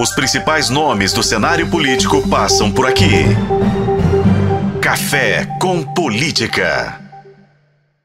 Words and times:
Os 0.00 0.14
principais 0.14 0.70
nomes 0.70 1.12
do 1.12 1.24
cenário 1.24 1.68
político 1.68 2.22
passam 2.28 2.70
por 2.70 2.86
aqui. 2.86 3.24
Café 4.80 5.44
com 5.60 5.82
Política. 5.82 7.00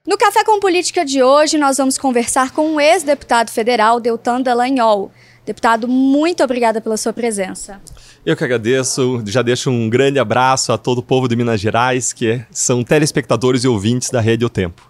No 0.04 0.18
Café 0.18 0.44
com 0.44 0.60
Política 0.60 1.06
de 1.06 1.22
hoje, 1.22 1.56
nós 1.56 1.78
vamos 1.78 1.96
conversar 1.96 2.50
com 2.50 2.74
o 2.74 2.82
ex-deputado 2.82 3.52
federal 3.52 4.00
Deltan 4.00 4.42
Dallagnol. 4.42 5.12
Deputado, 5.46 5.88
muito 5.88 6.44
obrigada 6.44 6.82
pela 6.82 6.98
sua 6.98 7.14
presença. 7.14 7.80
Eu 8.26 8.36
que 8.36 8.44
agradeço, 8.44 9.22
já 9.28 9.44
deixo 9.44 9.70
um 9.70 9.88
grande 9.88 10.18
abraço 10.18 10.74
a 10.74 10.80
todo 10.80 10.98
o 10.98 11.04
povo 11.04 11.28
de 11.28 11.36
Minas 11.36 11.62
Gerais, 11.62 12.12
que 12.12 12.42
são 12.50 12.84
telespectadores 12.84 13.64
e 13.66 13.68
ouvintes 13.68 14.10
da 14.10 14.20
Rede 14.20 14.44
O 14.44 14.50
Tempo. 14.50 14.90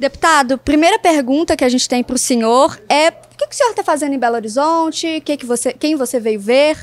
Deputado, 0.00 0.58
primeira 0.58 0.98
pergunta 0.98 1.56
que 1.56 1.64
a 1.64 1.68
gente 1.68 1.88
tem 1.88 2.02
para 2.02 2.16
o 2.16 2.18
senhor 2.18 2.76
é 2.88 3.12
que, 3.44 3.48
que 3.48 3.54
o 3.54 3.58
senhor 3.58 3.70
está 3.70 3.84
fazendo 3.84 4.14
em 4.14 4.18
Belo 4.18 4.36
Horizonte? 4.36 5.20
Que 5.20 5.36
que 5.36 5.46
você, 5.46 5.72
quem 5.72 5.96
você 5.96 6.18
veio 6.18 6.40
ver? 6.40 6.76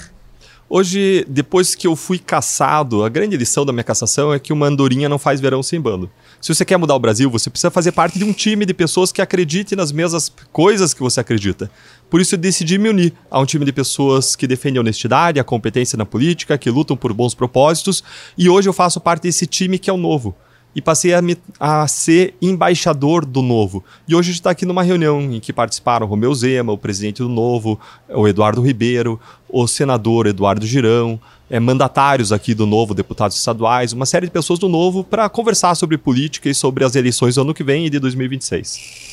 Hoje, 0.69 1.25
depois 1.27 1.75
que 1.75 1.85
eu 1.85 1.97
fui 1.97 2.17
caçado, 2.17 3.03
a 3.03 3.09
grande 3.09 3.35
lição 3.35 3.65
da 3.65 3.73
minha 3.73 3.83
cassação 3.83 4.33
é 4.33 4.39
que 4.39 4.53
uma 4.53 4.67
andorinha 4.67 5.09
não 5.09 5.19
faz 5.19 5.41
verão 5.41 5.61
sem 5.61 5.81
bando. 5.81 6.09
Se 6.39 6.53
você 6.53 6.63
quer 6.63 6.77
mudar 6.77 6.95
o 6.95 6.99
Brasil, 6.99 7.29
você 7.29 7.49
precisa 7.49 7.69
fazer 7.69 7.91
parte 7.91 8.17
de 8.17 8.23
um 8.23 8.31
time 8.31 8.65
de 8.65 8.73
pessoas 8.73 9.11
que 9.11 9.21
acreditem 9.21 9.75
nas 9.75 9.91
mesmas 9.91 10.31
coisas 10.53 10.93
que 10.93 11.01
você 11.01 11.19
acredita. 11.19 11.69
Por 12.09 12.21
isso 12.21 12.35
eu 12.35 12.39
decidi 12.39 12.77
me 12.77 12.87
unir 12.87 13.13
a 13.29 13.37
um 13.41 13.45
time 13.45 13.65
de 13.65 13.73
pessoas 13.73 14.33
que 14.33 14.47
defendem 14.47 14.77
a 14.77 14.81
honestidade, 14.81 15.41
a 15.41 15.43
competência 15.43 15.97
na 15.97 16.05
política, 16.05 16.57
que 16.57 16.69
lutam 16.69 16.95
por 16.95 17.11
bons 17.11 17.33
propósitos, 17.33 18.01
e 18.37 18.49
hoje 18.49 18.69
eu 18.69 18.73
faço 18.73 19.01
parte 19.01 19.23
desse 19.23 19.45
time 19.45 19.77
que 19.77 19.89
é 19.89 19.93
o 19.93 19.97
novo 19.97 20.33
e 20.75 20.81
passei 20.81 21.13
a, 21.13 21.21
me, 21.21 21.37
a, 21.59 21.87
ser 21.87 22.33
embaixador 22.41 23.25
do 23.25 23.41
Novo. 23.41 23.83
E 24.07 24.15
hoje 24.15 24.29
a 24.29 24.31
gente 24.31 24.39
está 24.39 24.51
aqui 24.51 24.65
numa 24.65 24.83
reunião 24.83 25.21
em 25.21 25.39
que 25.39 25.51
participaram 25.51 26.05
o 26.05 26.09
Romeu 26.09 26.33
Zema, 26.33 26.71
o 26.71 26.77
presidente 26.77 27.21
do 27.21 27.29
Novo, 27.29 27.79
o 28.09 28.27
Eduardo 28.27 28.61
Ribeiro, 28.61 29.19
o 29.49 29.67
senador 29.67 30.27
Eduardo 30.27 30.65
Girão, 30.65 31.19
é, 31.49 31.59
mandatários 31.59 32.31
aqui 32.31 32.53
do 32.53 32.65
Novo, 32.65 32.93
deputados 32.93 33.37
estaduais, 33.37 33.91
uma 33.91 34.05
série 34.05 34.27
de 34.27 34.31
pessoas 34.31 34.57
do 34.57 34.69
Novo 34.69 35.03
para 35.03 35.27
conversar 35.27 35.75
sobre 35.75 35.97
política 35.97 36.49
e 36.49 36.55
sobre 36.55 36.85
as 36.85 36.95
eleições 36.95 37.35
do 37.35 37.41
ano 37.41 37.53
que 37.53 37.63
vem 37.63 37.85
e 37.85 37.89
de 37.89 37.99
2026. 37.99 39.11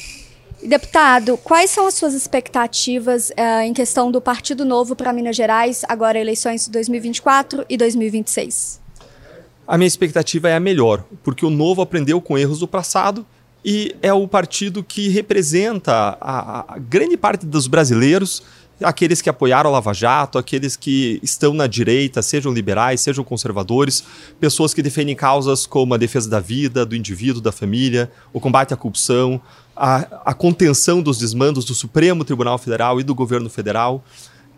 Deputado, 0.63 1.37
quais 1.37 1.71
são 1.71 1.87
as 1.87 1.95
suas 1.95 2.15
expectativas 2.15 3.31
uh, 3.31 3.63
em 3.63 3.73
questão 3.73 4.11
do 4.11 4.21
Partido 4.21 4.65
Novo 4.65 4.97
para 4.97 5.13
Minas 5.13 5.37
Gerais, 5.37 5.83
agora 5.89 6.19
eleições 6.19 6.65
de 6.65 6.73
2024 6.73 7.65
e 7.69 7.77
2026? 7.77 8.81
A 9.69 9.77
minha 9.77 9.87
expectativa 9.87 10.49
é 10.49 10.57
a 10.57 10.61
melhor, 10.61 11.05
porque 11.23 11.45
o 11.45 11.51
novo 11.51 11.83
aprendeu 11.83 12.23
com 12.23 12.39
erros 12.39 12.61
do 12.61 12.67
passado 12.67 13.25
e 13.63 13.95
é 14.01 14.11
o 14.11 14.27
partido 14.27 14.83
que 14.83 15.11
representa 15.11 16.17
a, 16.19 16.75
a 16.75 16.79
grande 16.79 17.19
parte 17.19 17.45
dos 17.45 17.67
brasileiros, 17.67 18.43
aqueles 18.83 19.21
que 19.21 19.29
apoiaram 19.29 19.69
a 19.69 19.73
Lava 19.75 19.93
Jato, 19.93 20.39
aqueles 20.39 20.75
que 20.75 21.21
estão 21.23 21.53
na 21.53 21.67
direita, 21.67 22.23
sejam 22.23 22.51
liberais, 22.51 23.03
sejam 23.03 23.23
conservadores, 23.23 24.05
pessoas 24.41 24.73
que 24.73 24.81
defendem 24.81 25.15
causas 25.15 25.67
como 25.67 25.93
a 25.93 25.99
defesa 25.99 26.31
da 26.31 26.41
vida, 26.41 26.87
do 26.87 26.97
indivíduo, 26.97 27.43
da 27.43 27.53
família, 27.53 28.11
o 28.33 28.41
combate 28.41 28.73
à 28.73 28.77
corrupção, 28.77 29.39
a, 29.77 30.31
a 30.31 30.33
contenção 30.33 31.03
dos 31.03 31.19
desmandos 31.19 31.67
do 31.67 31.75
Supremo 31.75 32.25
Tribunal 32.25 32.57
Federal 32.57 32.99
e 33.01 33.03
do 33.03 33.15
governo 33.15 33.51
federal 33.51 34.03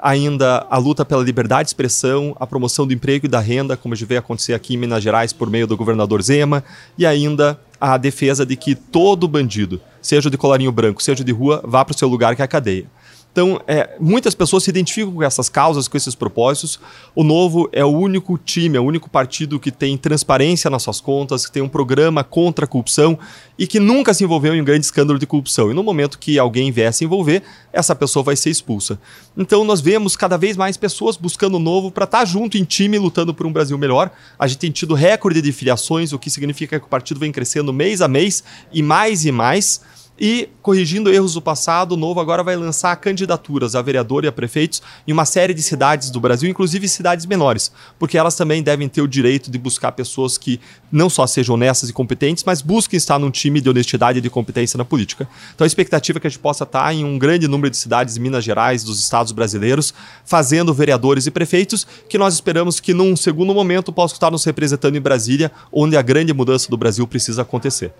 ainda 0.02 0.66
a 0.70 0.78
luta 0.78 1.04
pela 1.04 1.22
liberdade 1.22 1.64
de 1.64 1.70
expressão, 1.70 2.36
a 2.38 2.46
promoção 2.46 2.86
do 2.86 2.92
emprego 2.92 3.26
e 3.26 3.28
da 3.28 3.40
renda, 3.40 3.76
como 3.76 3.94
já 3.94 4.06
veio 4.06 4.20
acontecer 4.20 4.54
aqui 4.54 4.74
em 4.74 4.76
Minas 4.76 5.02
Gerais 5.02 5.32
por 5.32 5.50
meio 5.50 5.66
do 5.66 5.76
governador 5.76 6.22
Zema, 6.22 6.64
e 6.96 7.06
ainda 7.06 7.58
a 7.80 7.96
defesa 7.96 8.44
de 8.44 8.56
que 8.56 8.74
todo 8.74 9.26
bandido, 9.26 9.80
seja 10.02 10.30
de 10.30 10.36
colarinho 10.36 10.72
branco, 10.72 11.02
seja 11.02 11.24
de 11.24 11.32
rua, 11.32 11.62
vá 11.64 11.84
para 11.84 11.94
o 11.94 11.98
seu 11.98 12.08
lugar 12.08 12.36
que 12.36 12.42
é 12.42 12.44
a 12.44 12.48
cadeia. 12.48 12.86
Então, 13.32 13.60
é, 13.66 13.96
muitas 14.00 14.34
pessoas 14.34 14.64
se 14.64 14.70
identificam 14.70 15.12
com 15.12 15.22
essas 15.22 15.48
causas, 15.48 15.86
com 15.86 15.96
esses 15.96 16.14
propósitos. 16.14 16.80
O 17.14 17.22
Novo 17.22 17.68
é 17.72 17.84
o 17.84 17.88
único 17.88 18.36
time, 18.36 18.76
é 18.76 18.80
o 18.80 18.84
único 18.84 19.08
partido 19.08 19.60
que 19.60 19.70
tem 19.70 19.96
transparência 19.96 20.68
nas 20.68 20.82
suas 20.82 21.00
contas, 21.00 21.46
que 21.46 21.52
tem 21.52 21.62
um 21.62 21.68
programa 21.68 22.24
contra 22.24 22.64
a 22.64 22.68
corrupção 22.68 23.16
e 23.56 23.66
que 23.68 23.78
nunca 23.78 24.12
se 24.12 24.24
envolveu 24.24 24.54
em 24.54 24.60
um 24.60 24.64
grande 24.64 24.84
escândalo 24.84 25.18
de 25.18 25.26
corrupção. 25.26 25.70
E 25.70 25.74
no 25.74 25.82
momento 25.82 26.18
que 26.18 26.38
alguém 26.38 26.72
vier 26.72 26.92
se 26.92 27.04
envolver, 27.04 27.42
essa 27.72 27.94
pessoa 27.94 28.24
vai 28.24 28.34
ser 28.34 28.50
expulsa. 28.50 28.98
Então, 29.36 29.64
nós 29.64 29.80
vemos 29.80 30.16
cada 30.16 30.36
vez 30.36 30.56
mais 30.56 30.76
pessoas 30.76 31.16
buscando 31.16 31.56
o 31.56 31.60
Novo 31.60 31.90
para 31.90 32.04
estar 32.04 32.20
tá 32.20 32.24
junto 32.24 32.58
em 32.58 32.64
time, 32.64 32.98
lutando 32.98 33.32
por 33.32 33.46
um 33.46 33.52
Brasil 33.52 33.78
melhor. 33.78 34.10
A 34.38 34.48
gente 34.48 34.58
tem 34.58 34.70
tido 34.72 34.94
recorde 34.94 35.40
de 35.40 35.52
filiações, 35.52 36.12
o 36.12 36.18
que 36.18 36.30
significa 36.30 36.80
que 36.80 36.86
o 36.86 36.88
partido 36.88 37.20
vem 37.20 37.30
crescendo 37.30 37.72
mês 37.72 38.02
a 38.02 38.08
mês 38.08 38.42
e 38.72 38.82
mais 38.82 39.24
e 39.24 39.30
mais. 39.30 39.80
E, 40.20 40.50
corrigindo 40.60 41.10
erros 41.10 41.32
do 41.32 41.40
passado, 41.40 41.92
o 41.92 41.96
Novo 41.96 42.20
agora 42.20 42.42
vai 42.42 42.54
lançar 42.54 42.94
candidaturas 42.96 43.74
a 43.74 43.80
vereador 43.80 44.22
e 44.22 44.28
a 44.28 44.32
prefeitos 44.32 44.82
em 45.08 45.12
uma 45.12 45.24
série 45.24 45.54
de 45.54 45.62
cidades 45.62 46.10
do 46.10 46.20
Brasil, 46.20 46.50
inclusive 46.50 46.86
cidades 46.88 47.24
menores, 47.24 47.72
porque 47.98 48.18
elas 48.18 48.34
também 48.34 48.62
devem 48.62 48.86
ter 48.86 49.00
o 49.00 49.08
direito 49.08 49.50
de 49.50 49.58
buscar 49.58 49.92
pessoas 49.92 50.36
que 50.36 50.60
não 50.92 51.08
só 51.08 51.26
sejam 51.26 51.54
honestas 51.54 51.88
e 51.88 51.92
competentes, 51.94 52.44
mas 52.44 52.60
busquem 52.60 52.98
estar 52.98 53.18
num 53.18 53.30
time 53.30 53.62
de 53.62 53.70
honestidade 53.70 54.18
e 54.18 54.20
de 54.20 54.28
competência 54.28 54.76
na 54.76 54.84
política. 54.84 55.26
Então 55.54 55.64
a 55.64 55.66
expectativa 55.66 56.18
é 56.18 56.20
que 56.20 56.26
a 56.26 56.30
gente 56.30 56.38
possa 56.38 56.64
estar 56.64 56.92
em 56.92 57.02
um 57.02 57.18
grande 57.18 57.48
número 57.48 57.70
de 57.70 57.78
cidades 57.78 58.12
de 58.12 58.20
Minas 58.20 58.44
Gerais, 58.44 58.84
dos 58.84 59.00
estados 59.00 59.32
brasileiros, 59.32 59.94
fazendo 60.26 60.74
vereadores 60.74 61.26
e 61.26 61.30
prefeitos, 61.30 61.86
que 62.10 62.18
nós 62.18 62.34
esperamos 62.34 62.78
que 62.78 62.92
num 62.92 63.16
segundo 63.16 63.54
momento 63.54 63.90
possam 63.90 64.16
estar 64.16 64.30
nos 64.30 64.44
representando 64.44 64.96
em 64.96 65.00
Brasília, 65.00 65.50
onde 65.72 65.96
a 65.96 66.02
grande 66.02 66.34
mudança 66.34 66.68
do 66.68 66.76
Brasil 66.76 67.06
precisa 67.06 67.40
acontecer. 67.40 67.90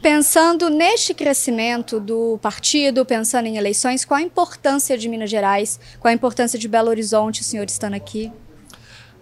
Pensando 0.00 0.70
neste 0.70 1.12
crescimento 1.12 1.98
do 1.98 2.38
partido, 2.40 3.04
pensando 3.04 3.46
em 3.46 3.56
eleições, 3.56 4.04
qual 4.04 4.18
a 4.18 4.22
importância 4.22 4.96
de 4.96 5.08
Minas 5.08 5.28
Gerais, 5.28 5.80
qual 5.98 6.10
a 6.10 6.14
importância 6.14 6.56
de 6.56 6.68
Belo 6.68 6.88
Horizonte, 6.88 7.40
o 7.40 7.44
senhor 7.44 7.66
estando 7.66 7.94
aqui? 7.94 8.32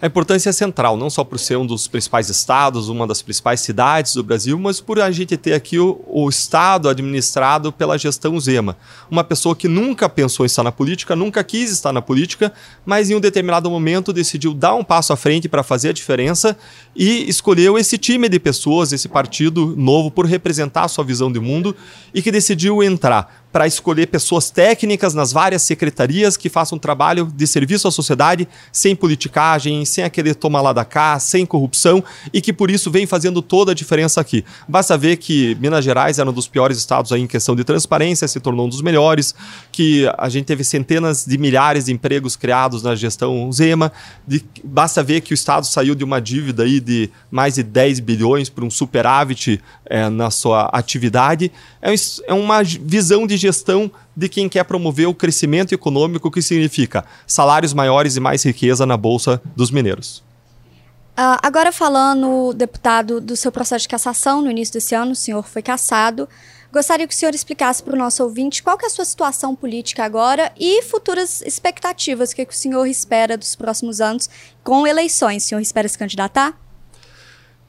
A 0.01 0.07
importância 0.07 0.51
é 0.51 0.53
central, 0.53 0.95
não 0.99 1.09
só 1.09 1.25
por 1.25 1.39
ser 1.39 1.57
um 1.57 1.65
dos 1.65 1.89
principais 1.89 2.29
estados, 2.29 2.91
uma 2.91 3.07
das 3.07 3.23
principais 3.23 3.61
cidades 3.61 4.13
do 4.13 4.23
Brasil, 4.23 4.59
mas 4.59 4.79
por 4.79 5.01
a 5.01 5.11
gente 5.11 5.39
ter 5.39 5.55
aqui 5.55 5.79
o, 5.79 5.99
o 6.07 6.29
estado 6.29 6.91
administrado 6.91 7.73
pela 7.73 7.97
gestão 7.97 8.39
Zema. 8.39 8.77
Uma 9.11 9.25
pessoa 9.25 9.57
que 9.57 9.67
nunca 9.67 10.07
pensou 10.07 10.45
em 10.45 10.49
estar 10.49 10.63
na 10.63 10.71
política, 10.71 11.17
nunca 11.17 11.43
quis 11.43 11.73
estar 11.73 11.95
na 11.95 12.03
política, 12.03 12.53
mas 12.85 13.09
em 13.09 13.15
um 13.15 13.21
determinado 13.21 13.71
momento 13.71 14.13
decidiu 14.13 14.53
dar 14.53 14.75
um 14.75 14.85
passo 14.85 15.15
à 15.15 15.17
frente 15.17 15.49
para 15.49 15.63
fazer 15.63 15.89
a 15.89 15.95
diferença 15.95 16.59
e 16.95 17.27
escolheu 17.27 17.79
esse 17.79 17.97
time 17.97 18.29
de 18.29 18.39
pessoas, 18.39 18.93
esse 18.93 19.09
partido 19.09 19.75
novo, 19.79 20.11
por 20.11 20.27
representar 20.27 20.85
a 20.85 20.89
sua 20.89 21.05
visão 21.05 21.33
de 21.33 21.41
mundo 21.41 21.75
e 22.13 22.21
que 22.21 22.31
decidiu 22.31 22.83
entrar 22.83 23.46
para 23.57 23.67
escolher 23.67 24.09
pessoas 24.09 24.51
técnicas 24.51 25.15
nas 25.15 25.33
várias 25.33 25.63
secretarias 25.63 26.37
que 26.37 26.51
façam 26.51 26.79
trabalho 26.79 27.25
de 27.25 27.47
serviço 27.47 27.89
à 27.89 27.91
sociedade 27.91 28.47
sem 28.71 28.95
politicagem, 28.95 29.83
sem 29.87 30.05
aquele 30.05 30.35
toma 30.35 30.61
lá 30.61 30.75
da 30.75 30.85
cá, 30.85 31.19
sem 31.19 31.47
corrupção 31.47 32.05
e 32.35 32.43
que 32.43 32.53
por 32.53 32.71
isso 32.71 32.91
vem 32.91 33.07
fazendo 33.07 33.41
toda 33.41 33.73
a 33.73 33.75
diferença 33.75 34.21
aqui. 34.21 34.45
Basta 34.69 34.99
ver 34.99 35.17
que 35.17 35.55
Minas 35.59 35.83
Gerais 35.83 36.19
era 36.19 36.29
um 36.29 36.35
dos 36.35 36.47
piores 36.47 36.77
estados 36.77 37.13
aí 37.13 37.23
em 37.23 37.27
questão 37.27 37.57
de 37.57 37.65
transparência, 37.65 38.29
se 38.29 38.39
tornou 38.41 38.67
um 38.67 38.69
dos 38.69 38.83
melhores, 38.83 39.35
que 39.73 40.07
a 40.19 40.29
gente 40.29 40.45
teve 40.45 40.63
centenas 40.63 41.25
de 41.25 41.39
milhares 41.39 41.87
de 41.87 41.95
empregos 41.95 42.37
criados 42.37 42.83
na 42.83 42.95
gestão 42.95 43.51
Zema, 43.51 43.91
de, 44.29 44.45
basta 44.63 45.03
ver 45.03 45.23
que 45.23 45.33
o 45.33 45.35
estado 45.35 45.65
saiu 45.65 45.95
de 45.95 46.05
uma 46.05 46.21
dívida 46.21 46.65
aí 46.65 46.79
de 46.79 47.09
mais 47.31 47.55
de 47.55 47.63
10 47.63 48.01
bilhões 48.01 48.51
para 48.51 48.67
um 48.67 48.71
superávit 48.71 49.63
é, 49.89 50.09
na 50.09 50.31
sua 50.31 50.67
atividade. 50.73 51.51
É, 51.81 51.95
é 52.27 52.35
uma 52.35 52.63
visão 52.63 53.27
de 53.27 53.37
gestão 53.37 53.91
de 54.17 54.29
quem 54.29 54.49
quer 54.49 54.65
promover 54.65 55.09
o 55.09 55.15
crescimento 55.15 55.73
econômico, 55.75 56.31
que 56.31 56.43
significa 56.43 57.05
salários 57.27 57.73
maiores 57.73 58.17
e 58.17 58.21
mais 58.21 58.45
riqueza 58.45 58.87
na 58.87 58.97
Bolsa 58.97 59.41
dos 59.55 59.71
Mineiros. 59.71 60.25
Uh, 61.19 61.41
agora 61.43 61.73
falando, 61.73 62.53
deputado, 62.53 63.23
do 63.23 63.37
seu 63.37 63.51
processo 63.51 63.83
de 63.83 63.89
cassação 63.89 64.43
no 64.43 64.51
início 64.51 64.75
desse 64.75 64.95
ano, 64.95 65.13
o 65.13 65.17
senhor 65.17 65.49
foi 65.49 65.63
cassado. 65.63 66.29
Gostaria 66.71 67.09
que 67.09 67.15
o 67.15 67.17
senhor 67.17 67.35
explicasse 67.35 67.83
para 67.83 67.95
o 67.95 67.97
nosso 67.97 68.23
ouvinte 68.23 68.63
qual 68.63 68.77
é 68.83 68.87
a 68.87 68.91
sua 68.91 69.05
situação 69.05 69.55
política 69.57 70.05
agora 70.05 70.53
e 70.59 70.83
futuras 70.83 71.41
expectativas 71.41 72.35
que, 72.35 72.45
que 72.45 72.53
o 72.53 72.57
senhor 72.57 72.85
espera 72.87 73.39
dos 73.39 73.57
próximos 73.57 73.99
anos 73.99 74.29
com 74.63 74.87
eleições. 74.87 75.45
O 75.45 75.49
senhor 75.49 75.61
espera 75.63 75.89
se 75.89 75.97
candidatar? 75.97 76.55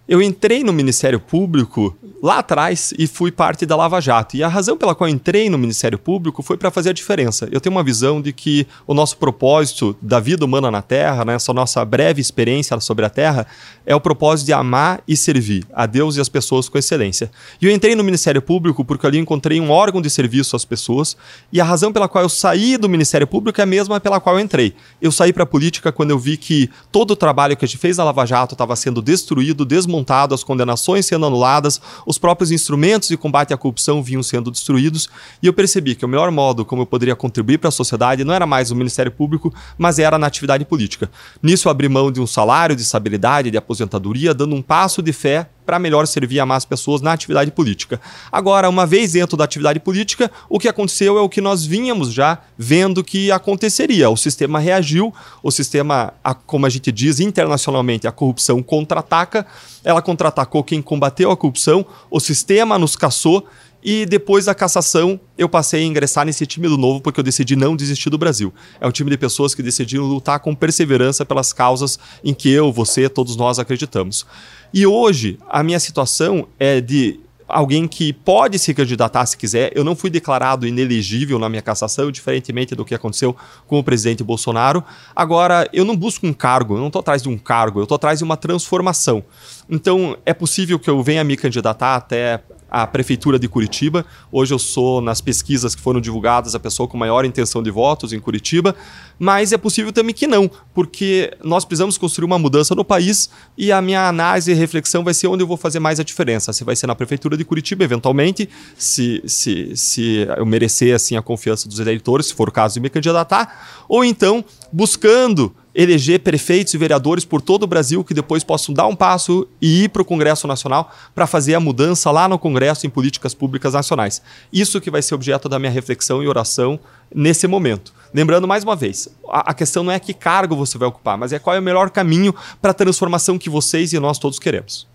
Eu 0.08 0.22
entrei 0.22 0.64
no 0.64 0.72
Ministério 0.72 1.20
Público 1.20 1.94
lá 2.24 2.40
atrás 2.40 2.94
e 2.98 3.06
fui 3.08 3.30
parte 3.30 3.66
da 3.66 3.76
Lava 3.76 4.00
Jato. 4.00 4.38
E 4.38 4.44
a 4.44 4.48
razão 4.48 4.78
pela 4.78 4.96
qual 4.96 5.10
entrei 5.10 5.50
no 5.50 5.58
Ministério 5.58 6.00
Público 6.00 6.42
foi 6.42 6.56
para 6.56 6.72
fazer 6.72 6.92
a 6.92 6.94
diferença. 6.94 7.48
Eu 7.52 7.60
tenho 7.60 7.76
uma 7.76 7.84
visão 7.84 8.22
de 8.22 8.32
que 8.32 8.66
o 8.88 8.94
nosso 8.94 9.18
propósito 9.18 9.98
da 10.02 10.18
vida 10.20 10.46
humana 10.46 10.72
na 10.72 10.82
Terra, 10.82 11.26
né, 11.26 11.36
essa 11.36 11.54
nossa 11.54 11.84
breve 11.84 12.22
experiência 12.22 12.80
sobre 12.80 13.04
a 13.04 13.10
Terra, 13.10 13.46
é 13.86 13.94
o 13.94 14.00
propósito 14.00 14.46
de 14.46 14.54
amar 14.54 15.02
e 15.06 15.18
servir 15.18 15.66
a 15.74 15.86
Deus 15.86 16.16
e 16.16 16.22
as 16.22 16.30
pessoas 16.30 16.70
com 16.70 16.78
excelência. 16.78 17.30
E 17.62 17.66
eu 17.66 17.72
entrei 17.72 17.94
no 17.94 18.04
Ministério 18.04 18.42
Público 18.42 18.86
porque 18.86 19.06
ali 19.06 19.18
encontrei 19.18 19.60
um 19.60 19.70
órgão 19.72 20.02
de 20.02 20.10
serviço 20.10 20.56
às 20.56 20.64
pessoas. 20.64 21.18
E 21.52 21.60
a 21.60 21.66
razão 21.66 21.92
pela 21.92 22.08
qual 22.08 22.24
eu 22.24 22.30
saí 22.30 22.78
do 22.78 22.88
Ministério 22.88 23.28
Público 23.28 23.60
é 23.60 23.64
a 23.64 23.68
mesma 23.68 24.00
pela 24.00 24.22
qual 24.22 24.38
eu 24.38 24.42
entrei. 24.42 24.74
Eu 25.02 25.12
saí 25.12 25.34
para 25.34 25.44
a 25.44 25.46
política 25.46 25.92
quando 25.92 26.12
eu 26.12 26.20
vi 26.20 26.38
que 26.38 26.70
todo 26.94 27.12
o 27.12 27.16
trabalho 27.16 27.58
que 27.58 27.66
a 27.66 27.68
gente 27.68 27.78
fez 27.78 27.98
na 27.98 28.06
Lava 28.06 28.26
Jato 28.26 28.56
estava 28.56 28.76
sendo 28.76 29.02
destruído, 29.02 29.66
desmontado 29.66 29.97
desmontado, 29.98 30.36
as 30.36 30.44
condenações 30.44 31.06
sendo 31.06 31.26
anuladas, 31.26 31.82
os 32.06 32.18
próprios 32.18 32.52
instrumentos 32.52 33.10
de 33.10 33.18
combate 33.18 33.54
à 33.54 33.58
corrupção 33.58 34.02
vinham 34.04 34.24
sendo 34.24 34.52
destruídos, 34.52 35.10
e 35.42 35.48
eu 35.48 35.54
percebi 35.54 35.96
que 35.96 36.06
o 36.06 36.08
melhor 36.08 36.32
modo 36.32 36.64
como 36.64 36.84
eu 36.84 36.86
poderia 36.86 37.16
contribuir 37.16 37.58
para 37.58 37.70
a 37.70 37.72
sociedade 37.72 38.24
não 38.24 38.34
era 38.34 38.46
mais 38.46 38.72
o 38.72 38.76
Ministério 38.76 39.12
Público, 39.12 39.54
mas 39.78 40.00
era 40.00 40.18
na 40.18 40.28
atividade 40.28 40.66
política. 40.66 41.10
Nisso 41.42 41.68
eu 41.68 41.72
abri 41.72 41.90
mão 41.90 42.12
de 42.12 42.22
um 42.22 42.28
salário, 42.28 42.76
de 42.76 42.82
estabilidade, 42.82 43.52
de 43.52 43.58
aposentadoria, 43.58 44.34
dando 44.34 44.56
um 44.56 44.62
passo 44.62 45.02
de 45.02 45.14
fé 45.14 45.50
para 45.68 45.78
melhor 45.78 46.08
servir 46.08 46.40
a 46.40 46.46
mais 46.46 46.64
pessoas 46.64 47.02
na 47.02 47.12
atividade 47.12 47.52
política. 47.52 48.00
Agora, 48.32 48.70
uma 48.70 48.86
vez 48.86 49.12
dentro 49.12 49.36
da 49.36 49.44
atividade 49.44 49.82
política, 49.82 50.32
o 50.48 50.58
que 50.58 50.70
aconteceu 50.70 51.18
é 51.18 51.22
o 51.22 51.28
que 51.28 51.42
nós 51.42 51.66
vínhamos 51.66 52.14
já 52.14 52.40
vendo 52.58 53.04
que 53.04 53.30
aconteceria. 53.32 54.10
O 54.10 54.16
sistema 54.16 54.60
reagiu, 54.60 55.14
o 55.44 55.52
sistema, 55.52 56.14
como 56.46 56.66
a 56.66 56.70
gente 56.70 56.90
diz 56.90 57.20
internacionalmente, 57.20 58.08
a 58.08 58.14
corrupção 58.14 58.64
contra-ataca, 58.64 59.46
ela 59.84 60.02
contra-atacou 60.02 60.64
quem 60.64 60.82
combateu 60.82 61.32
a 61.32 61.38
corrupção, 61.38 61.86
o 62.10 62.22
sistema 62.22 62.80
nos 62.80 62.96
caçou 62.96 63.46
e 63.84 64.06
depois 64.06 64.46
da 64.46 64.56
cassação, 64.56 65.20
eu 65.38 65.48
passei 65.48 65.84
a 65.84 65.86
ingressar 65.86 66.26
nesse 66.26 66.46
time 66.46 66.68
do 66.68 66.78
novo 66.78 67.00
porque 67.00 67.20
eu 67.20 67.24
decidi 67.24 67.56
não 67.56 67.76
desistir 67.76 68.10
do 68.10 68.18
Brasil. 68.18 68.54
É 68.82 68.88
um 68.88 68.92
time 68.92 69.10
de 69.10 69.18
pessoas 69.18 69.54
que 69.54 69.62
decidiram 69.64 70.04
lutar 70.06 70.40
com 70.40 70.56
perseverança 70.56 71.26
pelas 71.26 71.54
causas 71.54 72.00
em 72.24 72.34
que 72.34 72.50
eu, 72.50 72.72
você, 72.72 73.08
todos 73.08 73.36
nós 73.36 73.60
acreditamos. 73.60 74.26
E 74.74 74.86
hoje, 74.86 75.38
a 75.50 75.64
minha 75.64 75.80
situação 75.80 76.48
é 76.60 76.82
de 76.82 77.20
alguém 77.48 77.88
que 77.88 78.12
pode 78.12 78.60
se 78.60 78.74
candidatar 78.74 79.26
se 79.26 79.38
quiser. 79.38 79.72
Eu 79.74 79.84
não 79.84 79.96
fui 79.96 80.10
declarado 80.10 80.68
inelegível 80.68 81.40
na 81.40 81.48
minha 81.48 81.62
cassação, 81.62 82.12
diferentemente 82.12 82.76
do 82.76 82.84
que 82.84 82.94
aconteceu 82.94 83.36
com 83.66 83.80
o 83.80 83.84
presidente 83.84 84.24
Bolsonaro. 84.24 84.84
Agora, 85.16 85.68
eu 85.72 85.86
não 85.86 85.96
busco 85.96 86.28
um 86.28 86.34
cargo, 86.34 86.76
eu 86.76 86.80
não 86.80 86.88
estou 86.88 87.00
atrás 87.00 87.24
de 87.24 87.30
um 87.30 87.38
cargo, 87.38 87.80
eu 87.80 87.84
estou 87.84 87.96
atrás 87.96 88.20
de 88.20 88.26
uma 88.26 88.36
transformação. 88.36 89.24
Então, 89.70 90.18
é 90.26 90.34
possível 90.34 90.78
que 90.78 90.90
eu 90.90 91.02
venha 91.02 91.24
me 91.24 91.38
candidatar 91.38 91.96
até 91.96 92.42
a 92.70 92.86
Prefeitura 92.86 93.40
de 93.40 93.48
Curitiba. 93.48 94.06
Hoje 94.32 94.54
eu 94.54 94.60
sou, 94.60 95.02
nas 95.02 95.22
pesquisas 95.22 95.74
que 95.74 95.82
foram 95.82 96.02
divulgadas, 96.02 96.56
a 96.56 96.60
pessoa 96.60 96.88
com 96.88 96.98
maior 96.98 97.26
intenção 97.26 97.64
de 97.64 97.72
votos 97.72 98.14
em 98.14 98.20
Curitiba, 98.20 98.76
mas 99.20 99.52
é 99.52 99.58
possível 99.58 99.92
também 99.92 100.14
que 100.14 100.28
não, 100.28 100.50
porque 100.74 101.36
nós 101.44 101.66
precisamos 101.66 101.98
construir 101.98 102.26
uma 102.26 102.38
mudança 102.38 102.76
no 102.76 102.86
país 102.86 103.30
e 103.58 103.72
a 103.72 103.82
minha 103.82 104.08
análise 104.08 104.52
e 104.52 104.54
reflexão 104.54 105.04
vai 105.04 105.14
ser 105.14 105.28
onde 105.28 105.44
eu 105.44 105.48
vou 105.48 105.58
fazer 105.58 105.80
mais 105.80 106.00
a 106.00 106.04
diferença. 106.04 106.54
Se 106.54 106.64
vai 106.64 106.76
ser 106.76 106.88
na 106.88 106.96
Prefeitura 106.96 107.38
de 107.38 107.44
Curitiba, 107.44 107.84
eventualmente, 107.84 108.50
se, 108.78 109.24
se, 109.26 109.76
se 109.76 110.28
eu 110.38 110.46
merecer 110.46 110.94
assim, 110.94 111.16
a 111.16 111.22
confiança 111.22 111.68
dos 111.68 111.80
eleitores, 111.80 112.28
se 112.28 112.34
for 112.34 112.50
o 112.50 112.52
caso 112.52 112.76
de 112.76 112.80
me 112.80 112.90
candidatar, 112.90 113.86
ou 113.88 114.04
então 114.04 114.44
buscando 114.72 115.56
eleger 115.78 116.22
prefeitos 116.22 116.74
e 116.74 116.78
vereadores 116.78 117.24
por 117.24 117.40
todo 117.40 117.62
o 117.62 117.68
Brasil 117.68 118.04
que 118.04 118.12
depois 118.12 118.44
possam 118.44 118.74
dar 118.74 118.88
um 118.88 118.96
passo 118.96 119.48
e 119.62 119.84
ir 119.84 119.90
para 119.90 120.02
o 120.02 120.06
Congresso 120.06 120.48
Nacional 120.48 120.92
para 121.14 121.28
fazer 121.28 121.54
a 121.54 121.60
mudança 121.60 122.10
lá 122.10 122.28
no 122.28 122.40
Congresso 122.40 122.88
em 122.88 122.90
políticas 122.90 123.36
públicas 123.36 123.76
nacionais. 123.76 124.20
Isso 124.52 124.82
que 124.82 124.90
vai 124.90 125.04
ser 125.04 125.14
objeto 125.14 125.48
da 125.48 125.60
minha 125.60 125.72
reflexão 125.72 126.24
e 126.24 126.28
oração 126.28 126.80
nesse 127.14 127.48
momento. 127.48 127.94
Lembrando 128.12 128.48
mais 128.48 128.64
uma 128.64 128.76
vez, 128.76 129.08
a, 129.30 129.54
questão 129.54 129.84
não 129.84 129.92
é 129.92 130.00
que 130.00 130.16
cargo 130.16 130.56
você 130.56 130.80
vai 130.80 130.88
ocupar, 130.88 131.16
mas 131.16 131.32
é 131.32 131.38
qual 131.38 131.56
é 131.56 131.60
o 131.60 131.64
melhor 131.64 131.92
caminho 131.92 132.34
para 132.60 132.72
a 132.72 132.74
transformação 132.74 133.38
que 133.38 133.50
vocês 133.50 133.94
e 133.94 134.00
nós 134.00 134.18
todos 134.18 134.40
queremos. 134.40 134.88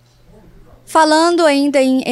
Falando 0.85 1.47
ainda 1.47 1.81
em 1.81 2.03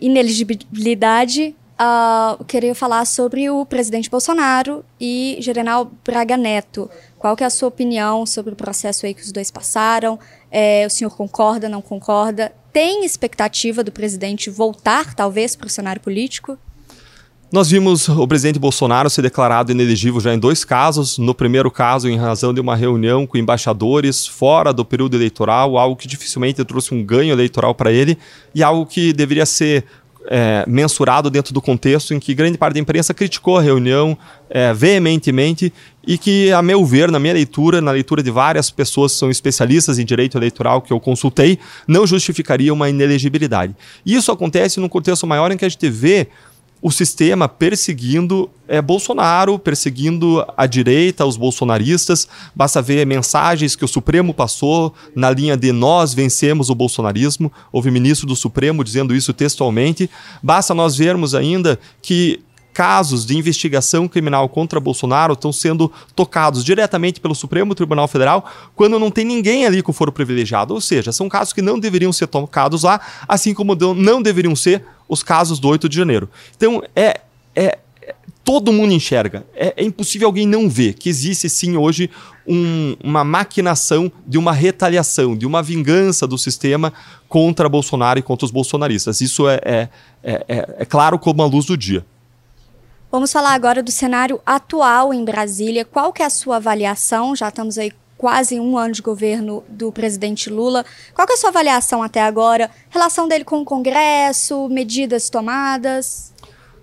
ineligibilidade, 0.00 1.54
uh, 1.80 2.44
queria 2.44 2.74
falar 2.74 3.04
sobre 3.06 3.48
o 3.50 3.64
presidente 3.64 4.10
Bolsonaro 4.10 4.84
e 5.00 5.38
General 5.40 5.90
Braga 6.04 6.36
Neto. 6.36 6.90
Qual 7.20 7.36
que 7.36 7.44
é 7.44 7.46
a 7.46 7.50
sua 7.50 7.68
opinião 7.68 8.24
sobre 8.24 8.54
o 8.54 8.56
processo 8.56 9.04
aí 9.04 9.12
que 9.12 9.20
os 9.20 9.30
dois 9.30 9.50
passaram? 9.50 10.18
É, 10.50 10.86
o 10.86 10.90
senhor 10.90 11.14
concorda, 11.14 11.68
não 11.68 11.82
concorda? 11.82 12.50
Tem 12.72 13.04
expectativa 13.04 13.84
do 13.84 13.92
presidente 13.92 14.48
voltar, 14.48 15.14
talvez, 15.14 15.54
para 15.54 15.66
o 15.66 15.70
cenário 15.70 16.00
político? 16.00 16.58
Nós 17.52 17.68
vimos 17.68 18.08
o 18.08 18.26
presidente 18.26 18.58
Bolsonaro 18.58 19.10
ser 19.10 19.20
declarado 19.20 19.70
inelegível 19.70 20.18
já 20.18 20.32
em 20.32 20.38
dois 20.38 20.64
casos. 20.64 21.18
No 21.18 21.34
primeiro 21.34 21.70
caso, 21.70 22.08
em 22.08 22.16
razão 22.16 22.54
de 22.54 22.60
uma 22.60 22.74
reunião 22.74 23.26
com 23.26 23.36
embaixadores 23.36 24.26
fora 24.26 24.72
do 24.72 24.82
período 24.82 25.14
eleitoral, 25.14 25.76
algo 25.76 25.96
que 25.96 26.08
dificilmente 26.08 26.64
trouxe 26.64 26.94
um 26.94 27.04
ganho 27.04 27.32
eleitoral 27.32 27.74
para 27.74 27.92
ele 27.92 28.16
e 28.54 28.62
algo 28.62 28.86
que 28.86 29.12
deveria 29.12 29.44
ser 29.44 29.84
é, 30.26 30.64
mensurado 30.66 31.30
dentro 31.30 31.52
do 31.54 31.60
contexto 31.60 32.12
em 32.12 32.20
que 32.20 32.34
grande 32.34 32.58
parte 32.58 32.74
da 32.74 32.80
imprensa 32.80 33.14
criticou 33.14 33.56
a 33.56 33.62
reunião 33.62 34.16
é, 34.48 34.72
veementemente 34.72 35.72
e 36.06 36.18
que, 36.18 36.50
a 36.52 36.62
meu 36.62 36.84
ver, 36.84 37.10
na 37.10 37.18
minha 37.18 37.34
leitura, 37.34 37.80
na 37.80 37.90
leitura 37.90 38.22
de 38.22 38.30
várias 38.30 38.70
pessoas 38.70 39.12
que 39.12 39.18
são 39.18 39.30
especialistas 39.30 39.98
em 39.98 40.04
direito 40.04 40.36
eleitoral 40.36 40.80
que 40.82 40.92
eu 40.92 41.00
consultei, 41.00 41.58
não 41.86 42.06
justificaria 42.06 42.72
uma 42.72 42.88
inelegibilidade. 42.88 43.74
Isso 44.04 44.32
acontece 44.32 44.80
num 44.80 44.88
contexto 44.88 45.26
maior 45.26 45.52
em 45.52 45.56
que 45.56 45.64
a 45.64 45.68
gente 45.68 45.88
vê 45.88 46.28
o 46.82 46.90
sistema 46.90 47.48
perseguindo 47.48 48.48
é, 48.66 48.80
Bolsonaro, 48.80 49.58
perseguindo 49.58 50.44
a 50.56 50.66
direita, 50.66 51.26
os 51.26 51.36
bolsonaristas. 51.36 52.26
Basta 52.54 52.80
ver 52.80 53.06
mensagens 53.06 53.76
que 53.76 53.84
o 53.84 53.88
Supremo 53.88 54.32
passou 54.32 54.94
na 55.14 55.30
linha 55.30 55.56
de 55.56 55.72
nós 55.72 56.14
vencemos 56.14 56.70
o 56.70 56.74
bolsonarismo. 56.74 57.52
Houve 57.70 57.90
ministro 57.90 58.26
do 58.26 58.36
Supremo 58.36 58.82
dizendo 58.82 59.14
isso 59.14 59.32
textualmente. 59.32 60.08
Basta 60.42 60.74
nós 60.74 60.96
vermos 60.96 61.34
ainda 61.34 61.78
que 62.00 62.40
casos 62.72 63.26
de 63.26 63.36
investigação 63.36 64.08
criminal 64.08 64.48
contra 64.48 64.80
Bolsonaro 64.80 65.34
estão 65.34 65.52
sendo 65.52 65.92
tocados 66.14 66.64
diretamente 66.64 67.20
pelo 67.20 67.34
Supremo 67.34 67.74
Tribunal 67.74 68.08
Federal 68.08 68.48
quando 68.74 68.98
não 68.98 69.10
tem 69.10 69.24
ninguém 69.24 69.66
ali 69.66 69.82
com 69.82 69.92
foro 69.92 70.12
privilegiado. 70.12 70.72
Ou 70.72 70.80
seja, 70.80 71.12
são 71.12 71.28
casos 71.28 71.52
que 71.52 71.60
não 71.60 71.78
deveriam 71.78 72.12
ser 72.12 72.26
tocados 72.26 72.84
lá, 72.84 73.00
assim 73.28 73.52
como 73.52 73.74
não 73.94 74.22
deveriam 74.22 74.54
ser 74.56 74.84
os 75.10 75.24
casos 75.24 75.58
do 75.58 75.68
8 75.68 75.88
de 75.88 75.96
janeiro. 75.96 76.30
Então, 76.56 76.82
é, 76.94 77.20
é 77.54 77.78
todo 78.44 78.72
mundo 78.72 78.92
enxerga. 78.92 79.44
É, 79.54 79.74
é, 79.76 79.84
impossível 79.84 80.28
alguém 80.28 80.46
não 80.46 80.68
ver 80.68 80.94
que 80.94 81.08
existe 81.08 81.50
sim 81.50 81.76
hoje 81.76 82.08
um, 82.46 82.96
uma 83.02 83.24
maquinação 83.24 84.10
de 84.26 84.38
uma 84.38 84.52
retaliação, 84.52 85.36
de 85.36 85.44
uma 85.46 85.62
vingança 85.62 86.26
do 86.26 86.38
sistema 86.38 86.92
contra 87.28 87.68
Bolsonaro 87.68 88.18
e 88.18 88.22
contra 88.22 88.46
os 88.46 88.50
bolsonaristas. 88.50 89.20
Isso 89.20 89.48
é, 89.48 89.60
é, 89.64 89.88
é, 90.22 90.74
é 90.78 90.84
claro 90.84 91.18
como 91.18 91.42
a 91.42 91.46
luz 91.46 91.66
do 91.66 91.76
dia. 91.76 92.04
Vamos 93.10 93.32
falar 93.32 93.54
agora 93.54 93.82
do 93.82 93.90
cenário 93.90 94.40
atual 94.46 95.12
em 95.12 95.24
Brasília. 95.24 95.84
Qual 95.84 96.12
que 96.12 96.22
é 96.22 96.26
a 96.26 96.30
sua 96.30 96.56
avaliação? 96.56 97.34
Já 97.34 97.48
estamos 97.48 97.76
aí 97.76 97.92
quase 98.20 98.60
um 98.60 98.76
ano 98.76 98.92
de 98.92 99.00
governo 99.00 99.64
do 99.66 99.90
presidente 99.90 100.50
Lula. 100.50 100.84
Qual 101.14 101.26
é 101.26 101.32
a 101.32 101.36
sua 101.38 101.48
avaliação 101.48 102.02
até 102.02 102.20
agora? 102.20 102.70
Relação 102.90 103.26
dele 103.26 103.44
com 103.44 103.62
o 103.62 103.64
Congresso, 103.64 104.68
medidas 104.68 105.30
tomadas? 105.30 106.30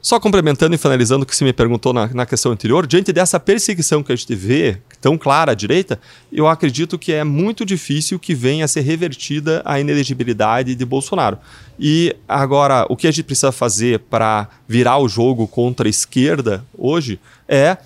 Só 0.01 0.19
complementando 0.19 0.74
e 0.74 0.80
finalizando 0.80 1.22
o 1.22 1.28
que 1.28 1.36
você 1.36 1.45
me 1.45 1.54
perguntou 1.54 1.94
na, 1.94 2.07
na 2.07 2.25
questão 2.25 2.51
anterior, 2.51 2.88
diante 2.88 3.13
dessa 3.13 3.39
perseguição 3.39 4.01
que 4.01 4.12
a 4.12 4.16
gente 4.16 4.34
vê 4.34 4.80
tão 5.00 5.16
clara 5.16 5.51
à 5.51 5.56
direita, 5.56 6.00
eu 6.31 6.48
acredito 6.48 6.98
que 6.98 7.13
é 7.13 7.24
muito 7.24 7.63
difícil 7.63 8.17
que 8.17 8.34
venha 8.34 8.65
a 8.65 8.67
ser 8.67 8.82
revertida 8.82 9.62
a 9.63 9.79
inelegibilidade 9.79 10.74
de 10.74 10.86
Bolsonaro. 10.86 11.38
E 11.79 12.15
agora, 12.27 12.88
o 12.89 12.96
que 12.96 13.08
a 13.08 13.12
gente 13.12 13.25
precisa 13.25 13.51
fazer 13.51 14.00
para 14.00 14.48
virar 14.67 14.98
o 14.98 15.08
jogo 15.08 15.48
contra 15.48 15.88
a 15.88 15.89
esquerda 15.89 16.65
hoje 16.75 17.20
é 17.48 17.77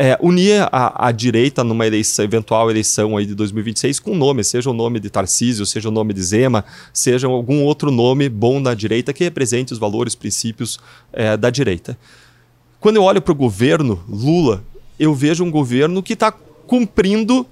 é, 0.00 0.16
unir 0.20 0.68
a, 0.70 1.08
a, 1.08 1.10
direita 1.10 1.64
numa 1.64 1.84
eleição, 1.84 2.24
eventual 2.24 2.70
eleição 2.70 3.16
aí 3.16 3.26
de 3.26 3.34
2026 3.34 3.98
com 3.98 4.14
nome, 4.14 4.44
seja 4.44 4.70
o 4.70 4.72
nome 4.72 5.00
de 5.00 5.10
Tarcísio, 5.10 5.66
seja 5.66 5.88
o 5.88 5.92
nome 5.92 6.14
de 6.14 6.22
Zema, 6.22 6.64
seja 6.94 7.26
algum 7.26 7.64
outro 7.64 7.90
nome 7.90 8.28
bom 8.28 8.62
da 8.62 8.74
direita 8.74 9.12
que 9.12 9.24
represente 9.24 9.72
os 9.72 9.78
valores, 9.78 10.14
princípios 10.14 10.78
é, 11.12 11.36
da 11.36 11.50
direita. 11.50 11.98
Quando 12.78 12.94
eu 12.94 13.02
olho 13.02 13.20
para 13.20 13.32
o 13.32 13.34
governo 13.34 14.00
Lula, 14.08 14.62
eu 15.00 15.12
vejo 15.12 15.42
um 15.42 15.50
governo 15.50 16.00
que 16.00 16.12
está 16.12 16.30
cumprindo 16.30 17.44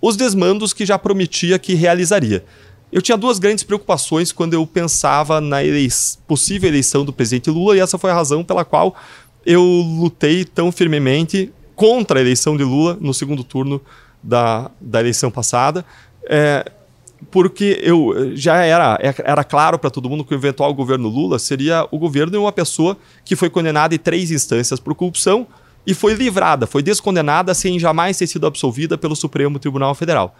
os 0.00 0.16
desmandos 0.16 0.72
que 0.72 0.84
já 0.84 0.98
prometia 0.98 1.56
que 1.56 1.74
realizaria. 1.74 2.44
Eu 2.90 3.00
tinha 3.00 3.16
duas 3.16 3.38
grandes 3.38 3.62
preocupações 3.62 4.32
quando 4.32 4.54
eu 4.54 4.66
pensava 4.66 5.40
na 5.40 5.58
possível 6.26 6.68
eleição 6.68 7.04
do 7.04 7.12
presidente 7.12 7.48
Lula, 7.48 7.76
e 7.76 7.80
essa 7.80 7.96
foi 7.96 8.10
a 8.10 8.14
razão 8.14 8.42
pela 8.42 8.64
qual 8.64 8.96
eu 9.46 9.62
lutei 9.62 10.44
tão 10.44 10.72
firmemente 10.72 11.52
contra 11.82 12.20
a 12.20 12.22
eleição 12.22 12.56
de 12.56 12.62
Lula 12.62 12.96
no 13.00 13.12
segundo 13.12 13.42
turno 13.42 13.80
da, 14.22 14.70
da 14.80 15.00
eleição 15.00 15.32
passada. 15.32 15.84
É, 16.26 16.70
porque 17.28 17.80
eu 17.82 18.36
já 18.36 18.58
era, 18.58 18.96
era 19.00 19.42
claro 19.42 19.80
para 19.80 19.90
todo 19.90 20.08
mundo 20.08 20.24
que 20.24 20.32
o 20.32 20.36
eventual 20.36 20.72
governo 20.72 21.08
Lula 21.08 21.40
seria 21.40 21.84
o 21.90 21.98
governo 21.98 22.30
de 22.30 22.38
uma 22.38 22.52
pessoa 22.52 22.96
que 23.24 23.34
foi 23.34 23.50
condenada 23.50 23.96
em 23.96 23.98
três 23.98 24.30
instâncias 24.30 24.78
por 24.78 24.94
corrupção, 24.94 25.44
e 25.84 25.92
foi 25.92 26.14
livrada, 26.14 26.68
foi 26.68 26.84
descondenada 26.84 27.52
sem 27.52 27.80
jamais 27.80 28.16
ter 28.16 28.28
sido 28.28 28.46
absolvida 28.46 28.96
pelo 28.96 29.16
Supremo 29.16 29.58
Tribunal 29.58 29.92
Federal. 29.96 30.36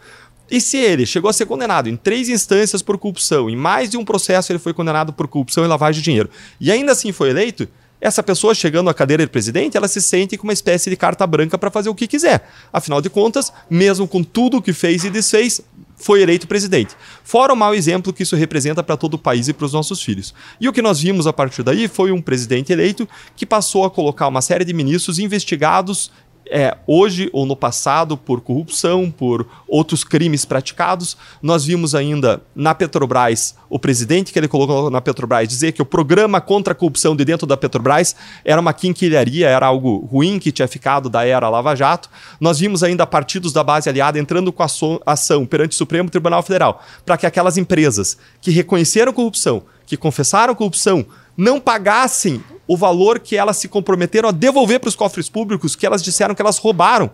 E 0.48 0.60
se 0.60 0.76
ele 0.76 1.04
chegou 1.04 1.28
a 1.28 1.32
ser 1.32 1.46
condenado 1.46 1.88
em 1.88 1.96
três 1.96 2.28
instâncias 2.28 2.82
por 2.82 2.96
corrupção, 2.98 3.50
em 3.50 3.56
mais 3.56 3.90
de 3.90 3.96
um 3.96 4.04
processo 4.04 4.52
ele 4.52 4.60
foi 4.60 4.72
condenado 4.72 5.12
por 5.12 5.26
corrupção 5.26 5.64
e 5.64 5.66
lavagem 5.66 6.00
de 6.00 6.04
dinheiro, 6.04 6.30
e 6.60 6.70
ainda 6.70 6.92
assim 6.92 7.10
foi 7.10 7.30
eleito, 7.30 7.66
essa 8.02 8.20
pessoa 8.20 8.52
chegando 8.52 8.90
à 8.90 8.94
cadeira 8.94 9.24
de 9.24 9.30
presidente, 9.30 9.76
ela 9.76 9.86
se 9.86 10.02
sente 10.02 10.36
com 10.36 10.42
uma 10.42 10.52
espécie 10.52 10.90
de 10.90 10.96
carta 10.96 11.24
branca 11.24 11.56
para 11.56 11.70
fazer 11.70 11.88
o 11.88 11.94
que 11.94 12.08
quiser. 12.08 12.48
Afinal 12.72 13.00
de 13.00 13.08
contas, 13.08 13.52
mesmo 13.70 14.08
com 14.08 14.24
tudo 14.24 14.56
o 14.56 14.62
que 14.62 14.72
fez 14.72 15.04
e 15.04 15.10
desfez, 15.10 15.62
foi 15.96 16.20
eleito 16.20 16.48
presidente. 16.48 16.96
Fora 17.22 17.52
o 17.52 17.56
mau 17.56 17.72
exemplo 17.72 18.12
que 18.12 18.24
isso 18.24 18.34
representa 18.34 18.82
para 18.82 18.96
todo 18.96 19.14
o 19.14 19.18
país 19.18 19.46
e 19.46 19.52
para 19.52 19.66
os 19.66 19.72
nossos 19.72 20.02
filhos. 20.02 20.34
E 20.60 20.68
o 20.68 20.72
que 20.72 20.82
nós 20.82 21.00
vimos 21.00 21.28
a 21.28 21.32
partir 21.32 21.62
daí 21.62 21.86
foi 21.86 22.10
um 22.10 22.20
presidente 22.20 22.72
eleito 22.72 23.08
que 23.36 23.46
passou 23.46 23.84
a 23.84 23.90
colocar 23.90 24.26
uma 24.26 24.42
série 24.42 24.64
de 24.64 24.74
ministros 24.74 25.20
investigados 25.20 26.10
é, 26.52 26.76
hoje 26.86 27.30
ou 27.32 27.46
no 27.46 27.56
passado 27.56 28.14
por 28.14 28.42
corrupção, 28.42 29.10
por 29.10 29.46
outros 29.66 30.04
crimes 30.04 30.44
praticados. 30.44 31.16
Nós 31.40 31.64
vimos 31.64 31.94
ainda 31.94 32.42
na 32.54 32.74
Petrobras 32.74 33.56
o 33.70 33.78
presidente 33.78 34.34
que 34.34 34.38
ele 34.38 34.48
colocou 34.48 34.90
na 34.90 35.00
Petrobras 35.00 35.48
dizer 35.48 35.72
que 35.72 35.80
o 35.80 35.86
programa 35.86 36.42
contra 36.42 36.72
a 36.72 36.76
corrupção 36.76 37.16
de 37.16 37.24
dentro 37.24 37.46
da 37.46 37.56
Petrobras 37.56 38.14
era 38.44 38.60
uma 38.60 38.74
quinquilharia, 38.74 39.48
era 39.48 39.64
algo 39.64 40.06
ruim 40.12 40.38
que 40.38 40.52
tinha 40.52 40.68
ficado 40.68 41.08
da 41.08 41.24
era 41.24 41.48
Lava 41.48 41.74
Jato. 41.74 42.10
Nós 42.38 42.58
vimos 42.58 42.82
ainda 42.82 43.06
partidos 43.06 43.50
da 43.50 43.64
base 43.64 43.88
aliada 43.88 44.18
entrando 44.18 44.52
com 44.52 44.62
ação 45.06 45.46
perante 45.46 45.72
o 45.72 45.76
Supremo 45.76 46.10
Tribunal 46.10 46.42
Federal 46.42 46.82
para 47.06 47.16
que 47.16 47.24
aquelas 47.24 47.56
empresas 47.56 48.18
que 48.42 48.50
reconheceram 48.50 49.10
corrupção, 49.10 49.62
que 49.86 49.96
confessaram 49.96 50.54
corrupção, 50.54 51.06
não 51.34 51.58
pagassem 51.58 52.42
o 52.72 52.76
valor 52.76 53.18
que 53.18 53.36
elas 53.36 53.58
se 53.58 53.68
comprometeram 53.68 54.30
a 54.30 54.32
devolver 54.32 54.80
para 54.80 54.88
os 54.88 54.96
cofres 54.96 55.28
públicos, 55.28 55.76
que 55.76 55.84
elas 55.84 56.02
disseram 56.02 56.34
que 56.34 56.40
elas 56.40 56.56
roubaram. 56.56 57.10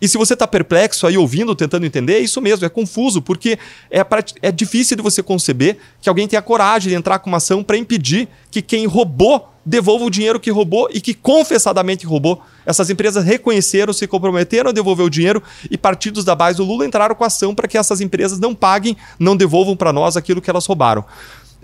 E 0.00 0.08
se 0.08 0.16
você 0.16 0.32
está 0.32 0.46
perplexo 0.46 1.06
aí 1.06 1.18
ouvindo, 1.18 1.54
tentando 1.54 1.84
entender, 1.84 2.14
é 2.14 2.18
isso 2.20 2.40
mesmo, 2.40 2.64
é 2.64 2.70
confuso, 2.70 3.20
porque 3.20 3.58
é, 3.90 4.02
pra, 4.02 4.24
é 4.40 4.50
difícil 4.50 4.96
de 4.96 5.02
você 5.02 5.22
conceber 5.22 5.76
que 6.00 6.08
alguém 6.08 6.26
tenha 6.26 6.40
coragem 6.40 6.88
de 6.88 6.94
entrar 6.94 7.18
com 7.18 7.28
uma 7.28 7.36
ação 7.36 7.62
para 7.62 7.76
impedir 7.76 8.28
que 8.50 8.62
quem 8.62 8.86
roubou 8.86 9.50
devolva 9.64 10.06
o 10.06 10.10
dinheiro 10.10 10.40
que 10.40 10.50
roubou 10.50 10.88
e 10.90 11.02
que 11.02 11.12
confessadamente 11.12 12.06
roubou. 12.06 12.42
Essas 12.64 12.88
empresas 12.88 13.26
reconheceram, 13.26 13.92
se 13.92 14.06
comprometeram 14.06 14.70
a 14.70 14.72
devolver 14.72 15.04
o 15.04 15.10
dinheiro 15.10 15.42
e 15.70 15.76
partidos 15.76 16.24
da 16.24 16.34
base 16.34 16.56
do 16.56 16.64
Lula 16.64 16.86
entraram 16.86 17.14
com 17.14 17.24
ação 17.24 17.54
para 17.54 17.68
que 17.68 17.76
essas 17.76 18.00
empresas 18.00 18.38
não 18.38 18.54
paguem, 18.54 18.96
não 19.18 19.36
devolvam 19.36 19.76
para 19.76 19.92
nós 19.92 20.16
aquilo 20.16 20.40
que 20.40 20.48
elas 20.48 20.64
roubaram. 20.64 21.04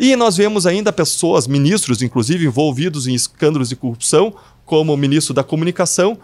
E 0.02 0.16
nós 0.16 0.34
vemos 0.34 0.64
ainda 0.64 0.90
pessoas, 0.90 1.46
ministros, 1.46 2.00
inclusive, 2.00 2.46
envolvidos 2.46 3.06
em 3.06 3.12
escândalos 3.14 3.68
de 3.68 3.76
corrupção, 3.76 4.34
como 4.64 4.94
o 4.94 4.96
ministro 4.96 5.34
da 5.34 5.44
Comunicação, 5.44 6.16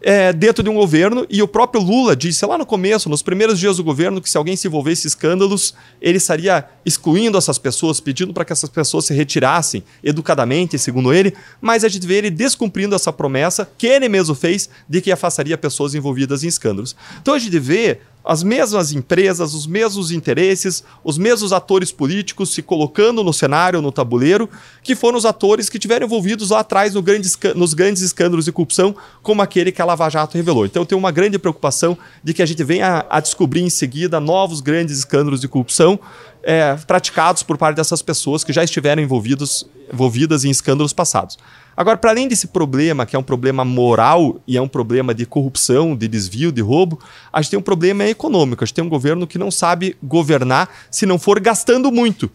é, 0.00 0.32
dentro 0.32 0.62
de 0.62 0.70
um 0.70 0.74
governo, 0.74 1.26
e 1.28 1.42
o 1.42 1.48
próprio 1.48 1.82
Lula 1.82 2.16
disse 2.16 2.46
lá 2.46 2.56
no 2.56 2.64
começo, 2.64 3.06
nos 3.10 3.20
primeiros 3.20 3.58
dias 3.58 3.76
do 3.76 3.84
governo, 3.84 4.22
que 4.22 4.30
se 4.30 4.38
alguém 4.38 4.56
se 4.56 4.66
envolvesse 4.66 5.06
em 5.06 5.08
escândalos, 5.08 5.74
ele 6.00 6.16
estaria 6.16 6.64
excluindo 6.86 7.36
essas 7.36 7.58
pessoas, 7.58 8.00
pedindo 8.00 8.32
para 8.32 8.46
que 8.46 8.52
essas 8.52 8.70
pessoas 8.70 9.04
se 9.04 9.12
retirassem 9.12 9.84
educadamente, 10.02 10.78
segundo 10.78 11.12
ele, 11.12 11.34
mas 11.60 11.84
a 11.84 11.88
gente 11.88 12.06
vê 12.06 12.14
ele 12.14 12.30
descumprindo 12.30 12.94
essa 12.94 13.12
promessa 13.12 13.68
que 13.76 13.86
ele 13.86 14.08
mesmo 14.08 14.34
fez 14.34 14.70
de 14.88 15.02
que 15.02 15.12
afastaria 15.12 15.58
pessoas 15.58 15.94
envolvidas 15.94 16.42
em 16.42 16.48
escândalos. 16.48 16.96
Então 17.20 17.34
a 17.34 17.38
gente 17.38 17.58
vê 17.58 18.00
as 18.28 18.42
mesmas 18.42 18.92
empresas, 18.92 19.54
os 19.54 19.66
mesmos 19.66 20.10
interesses, 20.10 20.84
os 21.02 21.16
mesmos 21.16 21.50
atores 21.50 21.90
políticos 21.90 22.52
se 22.52 22.60
colocando 22.60 23.24
no 23.24 23.32
cenário, 23.32 23.80
no 23.80 23.90
tabuleiro, 23.90 24.50
que 24.82 24.94
foram 24.94 25.16
os 25.16 25.24
atores 25.24 25.70
que 25.70 25.78
tiveram 25.78 26.04
envolvidos 26.04 26.50
lá 26.50 26.60
atrás 26.60 26.92
no 26.92 27.00
grande, 27.00 27.26
nos 27.56 27.72
grandes 27.72 28.02
escândalos 28.02 28.44
de 28.44 28.52
corrupção, 28.52 28.94
como 29.22 29.40
aquele 29.40 29.72
que 29.72 29.80
a 29.80 29.84
Lava 29.86 30.10
Jato 30.10 30.36
revelou. 30.36 30.66
Então 30.66 30.82
eu 30.82 30.86
tenho 30.86 30.98
uma 30.98 31.10
grande 31.10 31.38
preocupação 31.38 31.96
de 32.22 32.34
que 32.34 32.42
a 32.42 32.46
gente 32.46 32.62
venha 32.62 33.06
a, 33.08 33.18
descobrir 33.18 33.62
em 33.62 33.70
seguida 33.70 34.20
novos 34.20 34.60
grandes 34.60 34.98
escândalos 34.98 35.40
de 35.40 35.48
corrupção 35.48 35.98
é, 36.42 36.76
praticados 36.86 37.42
por 37.42 37.56
parte 37.56 37.76
dessas 37.76 38.02
pessoas 38.02 38.44
que 38.44 38.52
já 38.52 38.62
estiveram 38.62 39.02
envolvidos, 39.02 39.66
envolvidas 39.90 40.44
em 40.44 40.50
escândalos 40.50 40.92
passados. 40.92 41.38
Agora, 41.78 41.96
para 41.96 42.10
além 42.10 42.26
desse 42.26 42.48
problema, 42.48 43.06
que 43.06 43.14
é 43.14 43.18
um 43.20 43.22
problema 43.22 43.64
moral 43.64 44.40
e 44.48 44.56
é 44.56 44.60
um 44.60 44.66
problema 44.66 45.14
de 45.14 45.24
corrupção, 45.24 45.94
de 45.94 46.08
desvio, 46.08 46.50
de 46.50 46.60
roubo, 46.60 46.98
a 47.32 47.40
gente 47.40 47.52
tem 47.52 47.58
um 47.60 47.62
problema 47.62 48.04
econômico. 48.04 48.64
A 48.64 48.66
gente 48.66 48.74
tem 48.74 48.84
um 48.84 48.88
governo 48.88 49.28
que 49.28 49.38
não 49.38 49.48
sabe 49.48 49.96
governar 50.02 50.68
se 50.90 51.06
não 51.06 51.20
for 51.20 51.38
gastando 51.38 51.92
muito. 51.92 52.28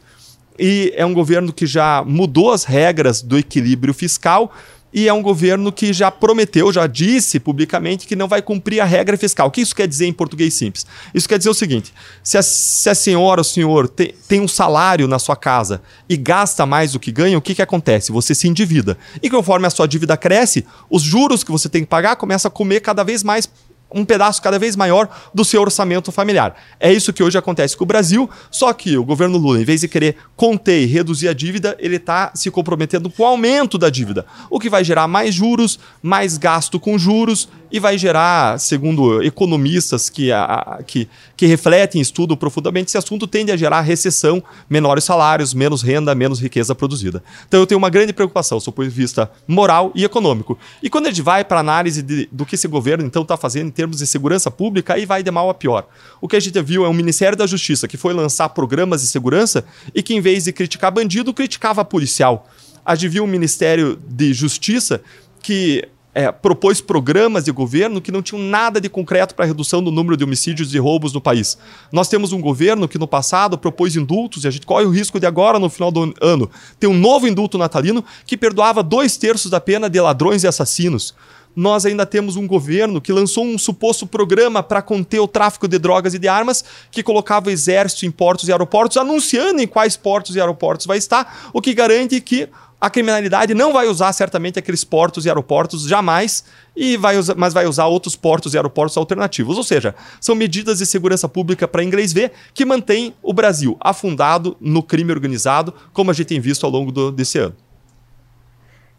E 0.58 0.94
é 0.96 1.06
um 1.06 1.14
governo 1.14 1.52
que 1.52 1.66
já 1.66 2.06
mudou 2.08 2.54
as 2.54 2.64
regras 2.64 3.22
do 3.22 3.38
equilíbrio 3.38 3.94
fiscal, 3.94 4.50
e 4.94 5.08
é 5.08 5.14
um 5.14 5.22
governo 5.22 5.72
que 5.72 5.92
já 5.92 6.12
prometeu, 6.12 6.72
já 6.72 6.86
disse 6.86 7.40
publicamente 7.40 8.06
que 8.06 8.16
não 8.16 8.28
vai 8.28 8.42
cumprir 8.42 8.80
a 8.80 8.86
regra 8.86 9.18
fiscal. 9.18 9.48
O 9.48 9.52
que 9.52 9.62
isso 9.62 9.76
quer 9.76 9.88
dizer 9.88 10.06
em 10.06 10.14
português 10.14 10.54
simples? 10.54 10.86
Isso 11.14 11.28
quer 11.28 11.38
dizer 11.38 11.50
o 11.50 11.54
seguinte: 11.54 11.94
se 12.24 12.38
a, 12.38 12.44
se 12.44 12.90
a 12.90 12.96
senhora 12.96 13.40
ou 13.40 13.42
o 13.42 13.44
senhor 13.44 13.88
te, 13.88 14.14
tem 14.28 14.40
um 14.40 14.48
salário 14.48 15.08
na 15.08 15.18
sua 15.18 15.36
casa 15.36 15.82
e 16.08 16.16
gasta 16.16 16.66
mais 16.66 16.92
do 16.92 17.00
que 17.00 17.12
ganha, 17.12 17.38
o 17.38 17.42
que, 17.42 17.56
que 17.56 17.62
acontece? 17.62 18.12
Você 18.12 18.36
se 18.36 18.48
endivida. 18.48 18.98
E 19.22 19.30
conforme 19.30 19.66
a 19.66 19.70
sua 19.70 19.88
dívida 19.88 20.16
cresce, 20.16 20.66
os 20.90 21.02
juros 21.02 21.44
que 21.44 21.52
você 21.52 21.68
tem 21.68 21.82
que 21.82 21.90
pagar 21.90 22.16
começam 22.16 22.50
a 22.50 22.52
comer 22.52 22.82
cada 22.82 23.04
vez 23.04 23.24
mais 23.24 23.50
um 23.94 24.04
pedaço 24.04 24.42
cada 24.42 24.58
vez 24.58 24.76
maior 24.76 25.08
do 25.34 25.46
seu 25.46 25.62
orçamento 25.62 26.12
familiar. 26.12 26.56
É 26.80 26.92
isso 26.92 27.14
que 27.14 27.24
hoje 27.24 27.38
acontece 27.38 27.78
com 27.78 27.84
o 27.84 27.88
Brasil, 27.88 28.30
só 28.50 28.74
que 28.74 28.98
o 28.98 29.06
governo 29.06 29.38
Lula, 29.38 29.62
em 29.62 29.66
vez 29.66 29.82
de 29.82 29.88
querer 29.88 30.18
conter 30.36 30.82
e 30.82 30.86
reduzir 30.86 31.28
a 31.28 31.34
dívida, 31.34 31.76
ele 31.80 31.98
está 31.98 32.32
se 32.34 32.50
comprometendo 32.50 33.10
com 33.10 33.24
o 33.24 33.26
aumento 33.26 33.78
da 33.78 33.90
dívida, 33.90 34.26
o 34.50 34.60
que 34.60 34.70
vai 34.70 34.84
gerar 34.84 35.08
mais 35.08 35.34
juros, 35.34 35.80
mais 36.02 36.38
gasto 36.38 36.80
com 36.80 36.98
juros 36.98 37.48
e 37.74 37.80
vai 37.80 37.98
gerar, 37.98 38.60
segundo 38.60 39.24
economistas 39.24 40.08
que, 40.08 40.32
a, 40.32 40.84
que, 40.86 41.10
que 41.36 41.48
refletem 41.48 42.00
e 42.00 42.04
estudam 42.04 42.38
profundamente 42.38 42.90
esse 42.90 43.00
assunto, 43.00 43.26
tende 43.26 43.52
a 43.52 43.58
gerar 43.58 43.82
recessão, 43.82 44.44
menores 44.70 45.04
salários, 45.04 45.56
menos 45.56 45.82
renda, 45.82 46.14
menos 46.14 46.40
riqueza 46.40 46.76
produzida. 46.76 47.24
Então 47.48 47.60
eu 47.60 47.66
tenho 47.66 47.80
uma 47.80 47.90
grande 47.90 48.14
preocupação, 48.14 48.60
do 48.60 48.72
ponto 48.72 48.88
de 48.88 48.94
vista 48.94 49.32
moral 49.48 49.92
e 49.96 50.04
econômico. 50.04 50.56
E 50.84 50.90
quando 50.90 51.08
a 51.08 51.10
gente 51.10 51.24
vai 51.24 51.44
para 51.44 51.58
a 51.58 51.62
análise 51.62 52.04
de, 52.04 52.30
do 52.32 52.46
que 52.46 52.54
esse 52.54 52.68
governo 52.68 53.04
então 53.04 53.24
está 53.24 53.36
fazendo 53.36 53.70
em 53.70 53.72
termos 53.72 53.98
de 53.98 54.06
segurança 54.06 54.52
pública, 54.52 54.94
aí 54.94 55.08
vai 55.08 55.24
de 55.24 55.32
mal 55.32 55.50
a 55.50 55.54
pior. 55.56 55.88
O 56.22 56.28
que 56.28 56.36
a 56.36 56.40
gente 56.40 56.62
viu 56.62 56.86
é 56.86 56.90
um 56.90 56.94
Ministério 56.94 57.36
da 57.36 57.48
Justiça 57.48 57.88
que 57.88 57.98
foi 57.98 58.14
lançar 58.14 58.50
programas 58.50 59.02
de 59.02 59.08
segurança 59.08 59.66
e 59.96 60.04
que, 60.04 60.14
em 60.14 60.22
vez 60.22 60.44
de 60.44 60.54
criticar 60.54 60.92
bandido, 60.92 61.34
criticava 61.34 61.84
policial. 61.84 62.48
A 62.86 62.94
gente 62.94 63.10
viu 63.10 63.24
um 63.24 63.28
Ministério 63.28 64.00
de 64.08 64.32
Justiça 64.32 65.02
que 65.42 65.88
é, 66.14 66.32
propôs 66.32 66.80
programas 66.80 67.46
de 67.46 67.52
governo 67.52 68.02
que 68.02 68.12
não 68.12 68.22
tinham 68.22 68.42
nada 68.42 68.80
de 68.80 68.88
concreto 68.88 69.34
para 69.34 69.46
a 69.46 69.48
redução 69.48 69.84
do 69.84 69.92
número 69.92 70.16
de 70.16 70.24
homicídios 70.24 70.74
e 70.74 70.78
roubos 70.78 71.14
no 71.14 71.22
país. 71.22 71.58
Nós 71.92 72.08
temos 72.08 72.32
um 72.32 72.42
governo 72.42 72.88
que 72.88 73.00
no 73.00 73.08
passado 73.08 73.58
propôs 73.58 73.96
indultos 73.96 74.44
e 74.44 74.48
a 74.48 74.52
gente 74.52 74.66
corre 74.66 74.86
o 74.86 74.92
risco 74.92 75.20
de 75.20 75.26
agora, 75.26 75.58
no 75.58 75.70
final 75.70 75.92
do 75.92 76.14
ano, 76.22 76.50
ter 76.80 76.88
um 76.88 76.98
novo 76.98 77.28
indulto 77.28 77.58
natalino 77.58 78.04
que 78.26 78.38
perdoava 78.38 78.84
dois 78.84 79.18
terços 79.18 79.50
da 79.50 79.60
pena 79.60 79.90
de 79.90 80.00
ladrões 80.00 80.44
e 80.44 80.48
assassinos. 80.48 81.16
Nós 81.56 81.86
ainda 81.86 82.06
temos 82.06 82.36
um 82.36 82.48
governo 82.48 83.00
que 83.00 83.14
lançou 83.14 83.46
um 83.46 83.58
suposto 83.60 84.08
programa 84.08 84.64
para 84.64 84.82
conter 84.82 85.20
o 85.20 85.28
tráfico 85.28 85.68
de 85.68 85.78
drogas 85.78 86.14
e 86.16 86.20
de 86.20 86.28
armas, 86.28 86.64
que 86.90 87.04
colocava 87.04 87.48
o 87.48 87.52
exército 87.52 88.06
em 88.08 88.12
portos 88.12 88.50
e 88.50 88.52
aeroportos, 88.52 88.98
anunciando 88.98 89.62
em 89.62 89.68
quais 89.68 89.96
portos 89.96 90.36
e 90.36 90.40
aeroportos 90.40 90.88
vai 90.88 90.98
estar, 90.98 91.52
o 91.54 91.62
que 91.62 91.74
garante 91.74 92.20
que 92.22 92.50
a 92.84 92.90
criminalidade 92.90 93.54
não 93.54 93.72
vai 93.72 93.88
usar 93.88 94.12
certamente 94.12 94.60
aqueles 94.60 94.84
portos 94.84 95.26
e 95.26 95.30
aeroportos 95.30 95.88
jamais, 95.88 96.44
e 96.76 96.98
vai 96.98 97.18
usar, 97.18 97.34
mas 97.34 97.54
vai 97.54 97.66
usar 97.66 97.86
outros 97.86 98.14
portos 98.14 98.54
e 98.54 98.58
aeroportos 98.58 98.98
alternativos. 98.98 99.56
Ou 99.56 99.64
seja, 99.64 99.96
são 100.20 100.36
medidas 100.36 100.80
de 100.80 100.86
segurança 100.86 101.30
pública 101.30 101.66
para 101.66 101.82
inglês 101.82 102.12
ver 102.12 102.34
que 102.54 102.66
mantém 102.66 103.16
o 103.24 103.32
Brasil 103.32 103.78
afundado 103.80 104.58
no 104.60 104.84
crime 104.84 105.14
organizado, 105.14 105.74
como 105.94 106.12
a 106.12 106.14
gente 106.14 106.28
tem 106.28 106.42
visto 106.42 106.66
ao 106.66 106.72
longo 106.74 106.92
do, 106.92 107.10
desse 107.10 107.38
ano. 107.38 107.56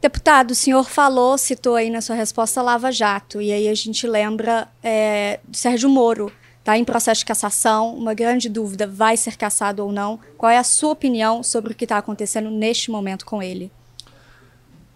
Deputado, 0.01 0.53
o 0.53 0.55
senhor 0.55 0.89
falou, 0.89 1.37
citou 1.37 1.77
aí 1.77 1.91
na 1.91 2.01
sua 2.01 2.17
resposta 2.17 2.63
Lava 2.63 2.91
Jato, 2.91 3.39
e 3.43 3.53
aí 3.53 3.69
a 3.69 3.75
gente 3.75 4.07
lembra 4.07 4.67
é, 4.83 5.41
Sérgio 5.53 5.91
Moro, 5.91 6.33
está 6.65 6.79
em 6.79 6.85
processo 6.85 7.19
de 7.19 7.27
cassação, 7.27 7.95
uma 7.95 8.15
grande 8.15 8.49
dúvida, 8.49 8.87
vai 8.87 9.19
ser 9.19 9.37
cassado 9.37 9.85
ou 9.85 9.93
não. 9.93 10.19
Qual 10.39 10.51
é 10.51 10.57
a 10.57 10.65
sua 10.65 10.93
opinião 10.93 11.43
sobre 11.43 11.73
o 11.73 11.77
que 11.77 11.85
está 11.85 11.99
acontecendo 11.99 12.51
neste 12.51 12.91
momento 12.91 13.27
com 13.27 13.43
ele? 13.43 13.71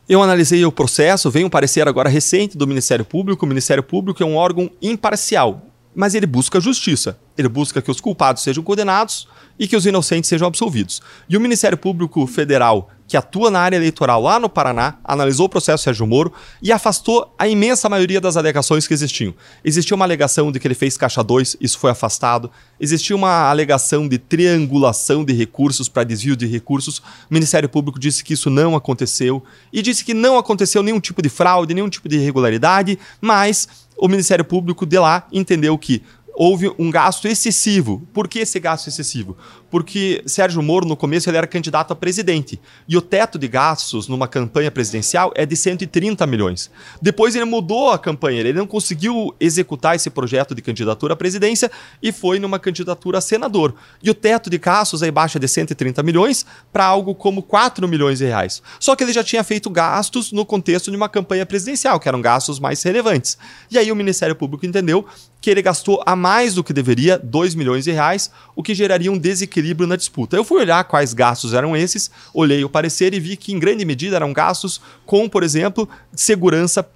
Eu 0.08 0.22
analisei 0.22 0.64
o 0.64 0.72
processo, 0.72 1.30
veio 1.30 1.46
um 1.46 1.50
parecer 1.50 1.86
agora 1.86 2.08
recente 2.08 2.56
do 2.56 2.66
Ministério 2.66 3.04
Público. 3.04 3.44
O 3.44 3.48
Ministério 3.48 3.82
Público 3.82 4.22
é 4.22 4.24
um 4.24 4.34
órgão 4.34 4.70
imparcial, 4.80 5.60
mas 5.94 6.14
ele 6.14 6.26
busca 6.26 6.58
justiça. 6.58 7.18
Ele 7.36 7.50
busca 7.50 7.82
que 7.82 7.90
os 7.90 8.00
culpados 8.00 8.42
sejam 8.42 8.64
condenados 8.64 9.28
e 9.58 9.68
que 9.68 9.76
os 9.76 9.84
inocentes 9.84 10.28
sejam 10.28 10.48
absolvidos. 10.48 11.02
E 11.28 11.36
o 11.36 11.40
Ministério 11.40 11.76
Público 11.76 12.26
Federal 12.26 12.88
que 13.08 13.16
atua 13.16 13.50
na 13.50 13.58
área 13.58 13.76
eleitoral 13.76 14.22
lá 14.22 14.38
no 14.38 14.50
Paraná, 14.50 14.98
analisou 15.02 15.46
o 15.46 15.48
processo 15.48 15.82
Sérgio 15.82 16.06
Moro 16.06 16.30
e 16.62 16.70
afastou 16.70 17.34
a 17.38 17.48
imensa 17.48 17.88
maioria 17.88 18.20
das 18.20 18.36
alegações 18.36 18.86
que 18.86 18.92
existiam. 18.92 19.34
Existia 19.64 19.94
uma 19.94 20.04
alegação 20.04 20.52
de 20.52 20.60
que 20.60 20.68
ele 20.68 20.74
fez 20.74 20.98
caixa 20.98 21.24
2, 21.24 21.56
isso 21.58 21.78
foi 21.78 21.90
afastado. 21.90 22.50
Existia 22.78 23.16
uma 23.16 23.48
alegação 23.48 24.06
de 24.06 24.18
triangulação 24.18 25.24
de 25.24 25.32
recursos 25.32 25.88
para 25.88 26.04
desvio 26.04 26.36
de 26.36 26.46
recursos. 26.46 26.98
O 26.98 27.02
Ministério 27.30 27.68
Público 27.68 27.98
disse 27.98 28.22
que 28.22 28.34
isso 28.34 28.50
não 28.50 28.76
aconteceu 28.76 29.42
e 29.72 29.80
disse 29.80 30.04
que 30.04 30.12
não 30.12 30.36
aconteceu 30.36 30.82
nenhum 30.82 31.00
tipo 31.00 31.22
de 31.22 31.30
fraude, 31.30 31.72
nenhum 31.72 31.88
tipo 31.88 32.10
de 32.10 32.16
irregularidade, 32.16 32.98
mas 33.22 33.66
o 33.96 34.06
Ministério 34.06 34.44
Público 34.44 34.84
de 34.84 34.98
lá 34.98 35.26
entendeu 35.32 35.76
que 35.78 36.02
houve 36.38 36.72
um 36.78 36.88
gasto 36.88 37.26
excessivo. 37.26 38.06
Por 38.12 38.28
que 38.28 38.38
esse 38.38 38.60
gasto 38.60 38.86
excessivo? 38.86 39.36
Porque 39.70 40.22
Sérgio 40.26 40.62
Moro, 40.62 40.86
no 40.86 40.96
começo, 40.96 41.28
ele 41.28 41.36
era 41.36 41.46
candidato 41.46 41.92
a 41.92 41.96
presidente. 41.96 42.60
E 42.88 42.96
o 42.96 43.02
teto 43.02 43.38
de 43.38 43.46
gastos 43.46 44.08
numa 44.08 44.26
campanha 44.26 44.70
presidencial 44.70 45.32
é 45.34 45.44
de 45.44 45.56
130 45.56 46.26
milhões. 46.26 46.70
Depois 47.00 47.36
ele 47.36 47.44
mudou 47.44 47.90
a 47.90 47.98
campanha, 47.98 48.40
ele 48.40 48.52
não 48.52 48.66
conseguiu 48.66 49.34
executar 49.38 49.94
esse 49.94 50.08
projeto 50.10 50.54
de 50.54 50.62
candidatura 50.62 51.14
à 51.14 51.16
presidência 51.16 51.70
e 52.02 52.12
foi 52.12 52.38
numa 52.38 52.58
candidatura 52.58 53.18
a 53.18 53.20
senador. 53.20 53.74
E 54.02 54.10
o 54.10 54.14
teto 54.14 54.48
de 54.48 54.58
gastos 54.58 55.02
aí 55.02 55.10
baixa 55.10 55.38
de 55.38 55.46
130 55.46 56.02
milhões 56.02 56.46
para 56.72 56.84
algo 56.84 57.14
como 57.14 57.42
4 57.42 57.86
milhões 57.86 58.18
de 58.18 58.24
reais. 58.24 58.62
Só 58.80 58.96
que 58.96 59.04
ele 59.04 59.12
já 59.12 59.22
tinha 59.22 59.44
feito 59.44 59.68
gastos 59.68 60.32
no 60.32 60.46
contexto 60.46 60.90
de 60.90 60.96
uma 60.96 61.08
campanha 61.08 61.44
presidencial, 61.44 62.00
que 62.00 62.08
eram 62.08 62.20
gastos 62.20 62.58
mais 62.58 62.82
relevantes. 62.82 63.36
E 63.70 63.76
aí 63.76 63.92
o 63.92 63.96
Ministério 63.96 64.34
Público 64.34 64.64
entendeu 64.64 65.06
que 65.40 65.50
ele 65.50 65.62
gastou 65.62 66.02
a 66.04 66.16
mais 66.16 66.54
do 66.54 66.64
que 66.64 66.72
deveria, 66.72 67.18
2 67.18 67.54
milhões 67.54 67.84
de 67.84 67.92
reais, 67.92 68.30
o 68.56 68.62
que 68.62 68.74
geraria 68.74 69.12
um 69.12 69.18
desequilíbrio 69.18 69.57
na 69.86 69.96
disputa. 69.96 70.36
Eu 70.36 70.44
fui 70.44 70.60
olhar 70.60 70.84
quais 70.84 71.12
gastos 71.12 71.54
eram 71.54 71.76
esses, 71.76 72.10
olhei 72.32 72.64
o 72.64 72.68
parecer 72.68 73.14
e 73.14 73.20
vi 73.20 73.36
que 73.36 73.52
em 73.52 73.58
grande 73.58 73.84
medida 73.84 74.16
eram 74.16 74.32
gastos 74.32 74.80
com, 75.04 75.28
por 75.28 75.42
exemplo, 75.42 75.88
segurança 76.14 76.86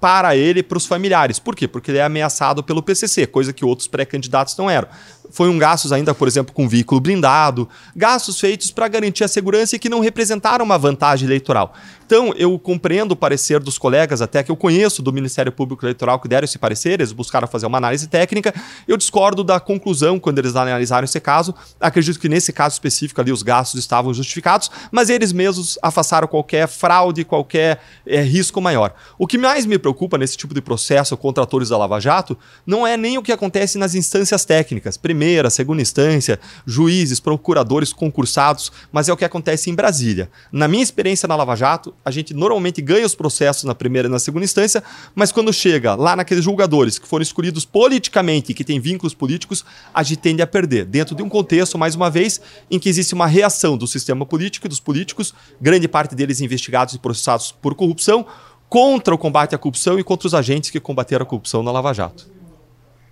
para 0.00 0.36
ele 0.36 0.60
e 0.60 0.62
para 0.62 0.78
os 0.78 0.86
familiares. 0.86 1.38
Por 1.38 1.56
quê? 1.56 1.66
Porque 1.66 1.90
ele 1.90 1.98
é 1.98 2.02
ameaçado 2.02 2.62
pelo 2.62 2.82
PCC, 2.82 3.26
coisa 3.26 3.52
que 3.52 3.64
outros 3.64 3.88
pré-candidatos 3.88 4.56
não 4.56 4.70
eram. 4.70 4.88
Foi 5.30 5.48
um 5.48 5.58
gastos 5.58 5.92
ainda, 5.92 6.14
por 6.14 6.26
exemplo, 6.28 6.54
com 6.54 6.68
veículo 6.68 7.00
blindado, 7.00 7.68
gastos 7.94 8.40
feitos 8.40 8.70
para 8.70 8.88
garantir 8.88 9.24
a 9.24 9.28
segurança 9.28 9.76
e 9.76 9.78
que 9.78 9.88
não 9.88 10.00
representaram 10.00 10.64
uma 10.64 10.78
vantagem 10.78 11.26
eleitoral. 11.26 11.74
Então, 12.08 12.32
eu 12.38 12.58
compreendo 12.58 13.12
o 13.12 13.16
parecer 13.16 13.60
dos 13.60 13.76
colegas, 13.76 14.22
até 14.22 14.42
que 14.42 14.50
eu 14.50 14.56
conheço 14.56 15.02
do 15.02 15.12
Ministério 15.12 15.52
Público 15.52 15.84
Eleitoral 15.84 16.18
que 16.18 16.26
deram 16.26 16.46
esse 16.46 16.58
parecer, 16.58 16.92
eles 16.92 17.12
buscaram 17.12 17.46
fazer 17.46 17.66
uma 17.66 17.76
análise 17.76 18.06
técnica. 18.06 18.54
Eu 18.86 18.96
discordo 18.96 19.44
da 19.44 19.60
conclusão 19.60 20.18
quando 20.18 20.38
eles 20.38 20.56
analisaram 20.56 21.04
esse 21.04 21.20
caso. 21.20 21.54
Acredito 21.78 22.18
que 22.18 22.26
nesse 22.26 22.50
caso 22.50 22.72
específico 22.72 23.20
ali 23.20 23.30
os 23.30 23.42
gastos 23.42 23.78
estavam 23.78 24.14
justificados, 24.14 24.70
mas 24.90 25.10
eles 25.10 25.34
mesmos 25.34 25.78
afastaram 25.82 26.26
qualquer 26.26 26.66
fraude, 26.66 27.24
qualquer 27.24 27.78
é, 28.06 28.22
risco 28.22 28.58
maior. 28.58 28.94
O 29.18 29.26
que 29.26 29.36
mais 29.36 29.66
me 29.66 29.78
preocupa 29.78 30.16
nesse 30.16 30.34
tipo 30.34 30.54
de 30.54 30.62
processo 30.62 31.14
contra 31.14 31.44
atores 31.44 31.68
da 31.68 31.76
Lava 31.76 32.00
Jato 32.00 32.38
não 32.66 32.86
é 32.86 32.96
nem 32.96 33.18
o 33.18 33.22
que 33.22 33.32
acontece 33.32 33.76
nas 33.76 33.94
instâncias 33.94 34.46
técnicas, 34.46 34.96
primeira, 35.18 35.50
segunda 35.50 35.82
instância, 35.82 36.38
juízes, 36.64 37.18
procuradores 37.18 37.92
concursados, 37.92 38.70
mas 38.92 39.08
é 39.08 39.12
o 39.12 39.16
que 39.16 39.24
acontece 39.24 39.68
em 39.68 39.74
Brasília. 39.74 40.30
Na 40.52 40.68
minha 40.68 40.82
experiência 40.82 41.26
na 41.26 41.34
Lava 41.34 41.56
Jato, 41.56 41.92
a 42.04 42.10
gente 42.12 42.32
normalmente 42.32 42.80
ganha 42.80 43.04
os 43.04 43.16
processos 43.16 43.64
na 43.64 43.74
primeira 43.74 44.06
e 44.06 44.10
na 44.10 44.20
segunda 44.20 44.44
instância, 44.44 44.80
mas 45.16 45.32
quando 45.32 45.52
chega 45.52 45.96
lá 45.96 46.14
naqueles 46.14 46.44
julgadores 46.44 47.00
que 47.00 47.08
foram 47.08 47.24
escolhidos 47.24 47.64
politicamente 47.64 48.52
e 48.52 48.54
que 48.54 48.62
têm 48.62 48.78
vínculos 48.78 49.12
políticos, 49.12 49.64
a 49.92 50.04
gente 50.04 50.18
tende 50.18 50.40
a 50.40 50.46
perder. 50.46 50.84
Dentro 50.84 51.16
de 51.16 51.22
um 51.22 51.28
contexto, 51.28 51.76
mais 51.76 51.96
uma 51.96 52.08
vez, 52.08 52.40
em 52.70 52.78
que 52.78 52.88
existe 52.88 53.12
uma 53.12 53.26
reação 53.26 53.76
do 53.76 53.88
sistema 53.88 54.24
político 54.24 54.66
e 54.66 54.68
dos 54.68 54.78
políticos, 54.78 55.34
grande 55.60 55.88
parte 55.88 56.14
deles 56.14 56.40
investigados 56.40 56.94
e 56.94 56.98
processados 57.00 57.50
por 57.50 57.74
corrupção, 57.74 58.24
contra 58.68 59.12
o 59.12 59.18
combate 59.18 59.52
à 59.52 59.58
corrupção 59.58 59.98
e 59.98 60.04
contra 60.04 60.28
os 60.28 60.34
agentes 60.34 60.70
que 60.70 60.78
combateram 60.78 61.24
a 61.24 61.26
corrupção 61.26 61.60
na 61.60 61.72
Lava 61.72 61.92
Jato. 61.92 62.37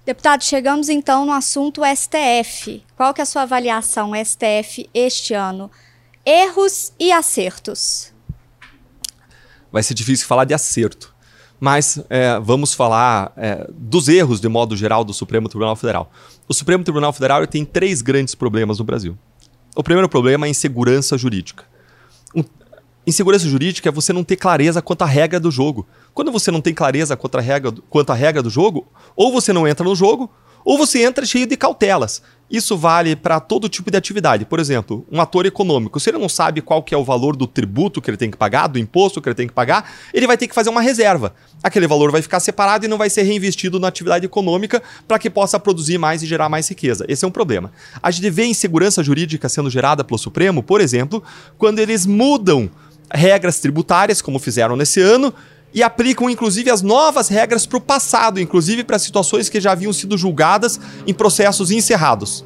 Deputado, 0.07 0.45
chegamos 0.45 0.89
então 0.89 1.27
no 1.27 1.33
assunto 1.33 1.83
STF. 1.85 2.83
Qual 2.97 3.13
que 3.13 3.21
é 3.21 3.25
a 3.25 3.27
sua 3.27 3.43
avaliação 3.43 4.13
STF 4.15 4.89
este 4.95 5.35
ano? 5.35 5.71
Erros 6.25 6.93
e 6.99 7.13
acertos 7.13 8.17
vai 9.77 9.83
ser 9.83 9.93
difícil 9.93 10.27
falar 10.27 10.45
de 10.45 10.55
acerto. 10.55 11.15
Mas 11.61 12.03
é, 12.09 12.41
vamos 12.41 12.73
falar 12.73 13.31
é, 13.37 13.67
dos 13.71 14.09
erros, 14.09 14.41
de 14.41 14.49
modo 14.49 14.75
geral, 14.75 15.05
do 15.05 15.13
Supremo 15.13 15.51
Tribunal 15.51 15.77
Federal. 15.77 16.11
O 16.49 16.55
Supremo 16.55 16.83
Tribunal 16.83 17.13
Federal 17.13 17.47
tem 17.47 17.63
três 17.63 18.01
grandes 18.01 18.35
problemas 18.35 18.79
no 18.79 18.85
Brasil. 18.85 19.19
O 19.75 19.83
primeiro 19.83 20.09
problema 20.09 20.47
é 20.47 20.49
a 20.49 20.51
insegurança 20.51 21.19
jurídica. 21.19 21.65
Um, 22.35 22.43
insegurança 23.07 23.47
jurídica 23.47 23.91
é 23.91 23.93
você 23.93 24.15
não 24.15 24.25
ter 24.25 24.37
clareza 24.37 24.81
quanto 24.81 25.03
à 25.03 25.07
regra 25.07 25.39
do 25.39 25.51
jogo. 25.51 25.87
Quando 26.17 26.33
você 26.33 26.51
não 26.51 26.63
tem 26.63 26.73
clareza 26.73 27.15
quanto 27.15 27.37
à 27.37 27.43
regra, 27.43 27.75
quanto 27.91 28.11
à 28.11 28.15
regra 28.15 28.43
do 28.43 28.49
jogo, 28.49 28.87
ou 29.15 29.31
você 29.31 29.53
não 29.53 29.69
entra 29.69 29.85
no 29.85 29.95
jogo, 29.95 30.31
ou 30.65 30.79
você 30.79 31.05
entra 31.05 31.27
cheio 31.27 31.47
de 31.47 31.59
cautelas. 31.59 32.23
Isso 32.51 32.75
vale 32.75 33.15
para 33.15 33.39
todo 33.39 33.69
tipo 33.69 33.91
de 33.91 33.99
atividade. 33.99 34.47
Por 34.47 34.59
exemplo, 34.59 35.07
um 35.13 35.21
ator 35.21 35.45
econômico, 35.45 36.01
se 36.01 36.09
ele 36.09 36.17
não 36.17 36.27
sabe 36.27 36.63
qual 36.63 36.83
que 36.83 36.95
é 36.95 36.97
o 36.97 37.05
valor 37.05 37.37
do 37.37 37.47
tributo 37.47 38.01
que 38.01 38.09
ele 38.09 38.17
tem 38.17 38.31
que 38.31 38.37
pagar, 38.39 38.67
do 38.67 38.79
imposto 38.79 39.21
que 39.21 39.29
ele 39.29 39.35
tem 39.35 39.47
que 39.47 39.53
pagar, 39.53 39.93
ele 40.15 40.27
vai 40.27 40.39
ter 40.39 40.49
que 40.49 40.55
fazer 40.55 40.71
uma 40.71 40.81
reserva. 40.81 41.35
Aquele 41.63 41.87
valor 41.87 42.11
vai 42.11 42.23
ficar 42.23 42.41
separado 42.41 42.87
e 42.87 42.89
não 42.89 42.97
vai 42.97 43.11
ser 43.11 43.25
reinvestido 43.25 43.79
na 43.79 43.89
atividade 43.89 44.25
econômica 44.25 44.83
para 45.07 45.19
que 45.19 45.29
possa 45.29 45.61
produzir 45.61 45.99
mais 45.99 46.23
e 46.23 46.27
gerar 46.27 46.49
mais 46.49 46.67
riqueza. 46.67 47.05
Esse 47.11 47.27
é 47.27 47.29
um 47.29 47.31
problema. 47.31 47.71
A 48.03 48.11
gente 48.11 48.31
vê 48.31 48.47
insegurança 48.47 49.05
jurídica 49.05 49.51
sendo 49.51 49.69
gerada 49.69 50.03
pelo 50.03 50.17
Supremo, 50.17 50.63
por 50.63 50.81
exemplo, 50.81 51.23
quando 51.59 51.79
eles 51.79 52.07
mudam 52.07 52.71
regras 53.13 53.61
tributárias, 53.61 54.23
como 54.23 54.39
fizeram 54.39 54.77
nesse 54.77 55.01
ano, 55.01 55.33
e 55.77 55.83
aplicam 55.83 56.31
inclusive 56.31 56.71
as 56.71 56.81
novas 56.81 57.29
regras 57.29 57.67
para 57.67 57.77
o 57.77 57.81
passado, 57.83 58.41
inclusive 58.41 58.83
para 58.83 58.99
situações 58.99 59.51
que 59.51 59.61
já 59.61 59.73
haviam 59.73 59.93
sido 59.93 60.17
julgadas 60.17 60.81
em 61.07 61.13
processos 61.13 61.71
encerrados. 61.71 62.43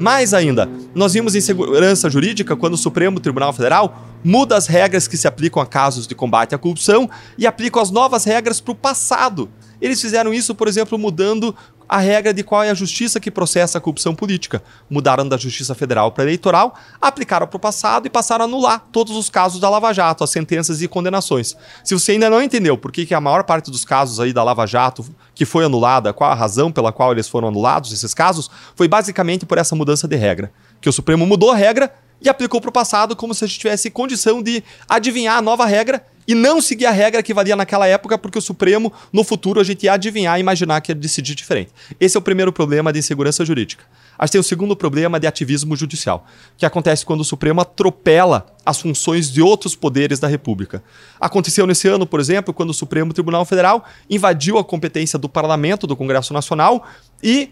Mais 0.00 0.34
ainda, 0.34 0.68
nós 0.92 1.12
vimos 1.12 1.36
insegurança 1.36 2.10
jurídica 2.10 2.56
quando 2.56 2.74
o 2.74 2.76
Supremo 2.78 3.20
Tribunal 3.20 3.52
Federal 3.52 4.11
muda 4.24 4.56
as 4.56 4.66
regras 4.66 5.08
que 5.08 5.16
se 5.16 5.26
aplicam 5.26 5.62
a 5.62 5.66
casos 5.66 6.06
de 6.06 6.14
combate 6.14 6.54
à 6.54 6.58
corrupção 6.58 7.08
e 7.36 7.46
aplicam 7.46 7.82
as 7.82 7.90
novas 7.90 8.24
regras 8.24 8.60
para 8.60 8.72
o 8.72 8.76
passado. 8.76 9.50
Eles 9.80 10.00
fizeram 10.00 10.32
isso, 10.32 10.54
por 10.54 10.68
exemplo, 10.68 10.96
mudando 10.96 11.54
a 11.92 11.98
regra 11.98 12.32
de 12.32 12.42
qual 12.42 12.64
é 12.64 12.70
a 12.70 12.74
justiça 12.74 13.20
que 13.20 13.30
processa 13.30 13.76
a 13.76 13.80
corrupção 13.80 14.14
política. 14.14 14.62
Mudaram 14.88 15.28
da 15.28 15.36
Justiça 15.36 15.74
Federal 15.74 16.10
para 16.10 16.24
eleitoral, 16.24 16.74
aplicaram 16.98 17.46
para 17.46 17.56
o 17.58 17.60
passado 17.60 18.06
e 18.06 18.10
passaram 18.10 18.46
a 18.46 18.48
anular 18.48 18.86
todos 18.90 19.14
os 19.14 19.28
casos 19.28 19.60
da 19.60 19.68
Lava 19.68 19.92
Jato, 19.92 20.24
as 20.24 20.30
sentenças 20.30 20.80
e 20.80 20.88
condenações. 20.88 21.54
Se 21.84 21.92
você 21.92 22.12
ainda 22.12 22.30
não 22.30 22.40
entendeu 22.40 22.78
por 22.78 22.90
que, 22.90 23.04
que 23.04 23.12
a 23.12 23.20
maior 23.20 23.44
parte 23.44 23.70
dos 23.70 23.84
casos 23.84 24.20
aí 24.20 24.32
da 24.32 24.42
Lava 24.42 24.66
Jato 24.66 25.04
que 25.34 25.44
foi 25.44 25.66
anulada, 25.66 26.14
qual 26.14 26.30
a 26.30 26.34
razão 26.34 26.72
pela 26.72 26.92
qual 26.92 27.12
eles 27.12 27.28
foram 27.28 27.48
anulados, 27.48 27.92
esses 27.92 28.14
casos, 28.14 28.50
foi 28.74 28.88
basicamente 28.88 29.44
por 29.44 29.58
essa 29.58 29.76
mudança 29.76 30.08
de 30.08 30.16
regra. 30.16 30.50
Que 30.80 30.88
o 30.88 30.92
Supremo 30.92 31.26
mudou 31.26 31.50
a 31.50 31.56
regra 31.56 31.92
e 32.22 32.28
aplicou 32.28 32.60
para 32.60 32.70
o 32.70 32.72
passado 32.72 33.16
como 33.16 33.34
se 33.34 33.44
a 33.44 33.46
gente 33.46 33.58
tivesse 33.58 33.90
condição 33.90 34.42
de 34.42 34.62
adivinhar 34.88 35.36
a 35.36 35.42
nova 35.42 35.66
regra 35.66 36.04
e 36.26 36.34
não 36.34 36.60
seguir 36.60 36.86
a 36.86 36.90
regra 36.90 37.22
que 37.22 37.34
valia 37.34 37.56
naquela 37.56 37.86
época, 37.86 38.16
porque 38.16 38.38
o 38.38 38.42
Supremo, 38.42 38.92
no 39.12 39.24
futuro, 39.24 39.60
a 39.60 39.64
gente 39.64 39.84
ia 39.84 39.92
adivinhar 39.92 40.38
e 40.38 40.40
imaginar 40.40 40.80
que 40.80 40.92
ia 40.92 40.94
decidir 40.94 41.34
diferente. 41.34 41.72
Esse 41.98 42.16
é 42.16 42.20
o 42.20 42.22
primeiro 42.22 42.52
problema 42.52 42.92
de 42.92 43.00
insegurança 43.00 43.44
jurídica. 43.44 43.84
A 44.16 44.24
gente 44.24 44.32
tem 44.32 44.40
o 44.40 44.44
segundo 44.44 44.76
problema 44.76 45.18
de 45.18 45.26
ativismo 45.26 45.74
judicial, 45.74 46.24
que 46.56 46.64
acontece 46.64 47.04
quando 47.04 47.22
o 47.22 47.24
Supremo 47.24 47.60
atropela 47.60 48.46
as 48.64 48.80
funções 48.80 49.32
de 49.32 49.42
outros 49.42 49.74
poderes 49.74 50.20
da 50.20 50.28
República. 50.28 50.84
Aconteceu 51.20 51.66
nesse 51.66 51.88
ano, 51.88 52.06
por 52.06 52.20
exemplo, 52.20 52.54
quando 52.54 52.70
o 52.70 52.74
Supremo 52.74 53.12
Tribunal 53.12 53.44
Federal 53.44 53.84
invadiu 54.08 54.58
a 54.58 54.64
competência 54.64 55.18
do 55.18 55.28
Parlamento, 55.28 55.88
do 55.88 55.96
Congresso 55.96 56.32
Nacional, 56.32 56.86
e 57.20 57.50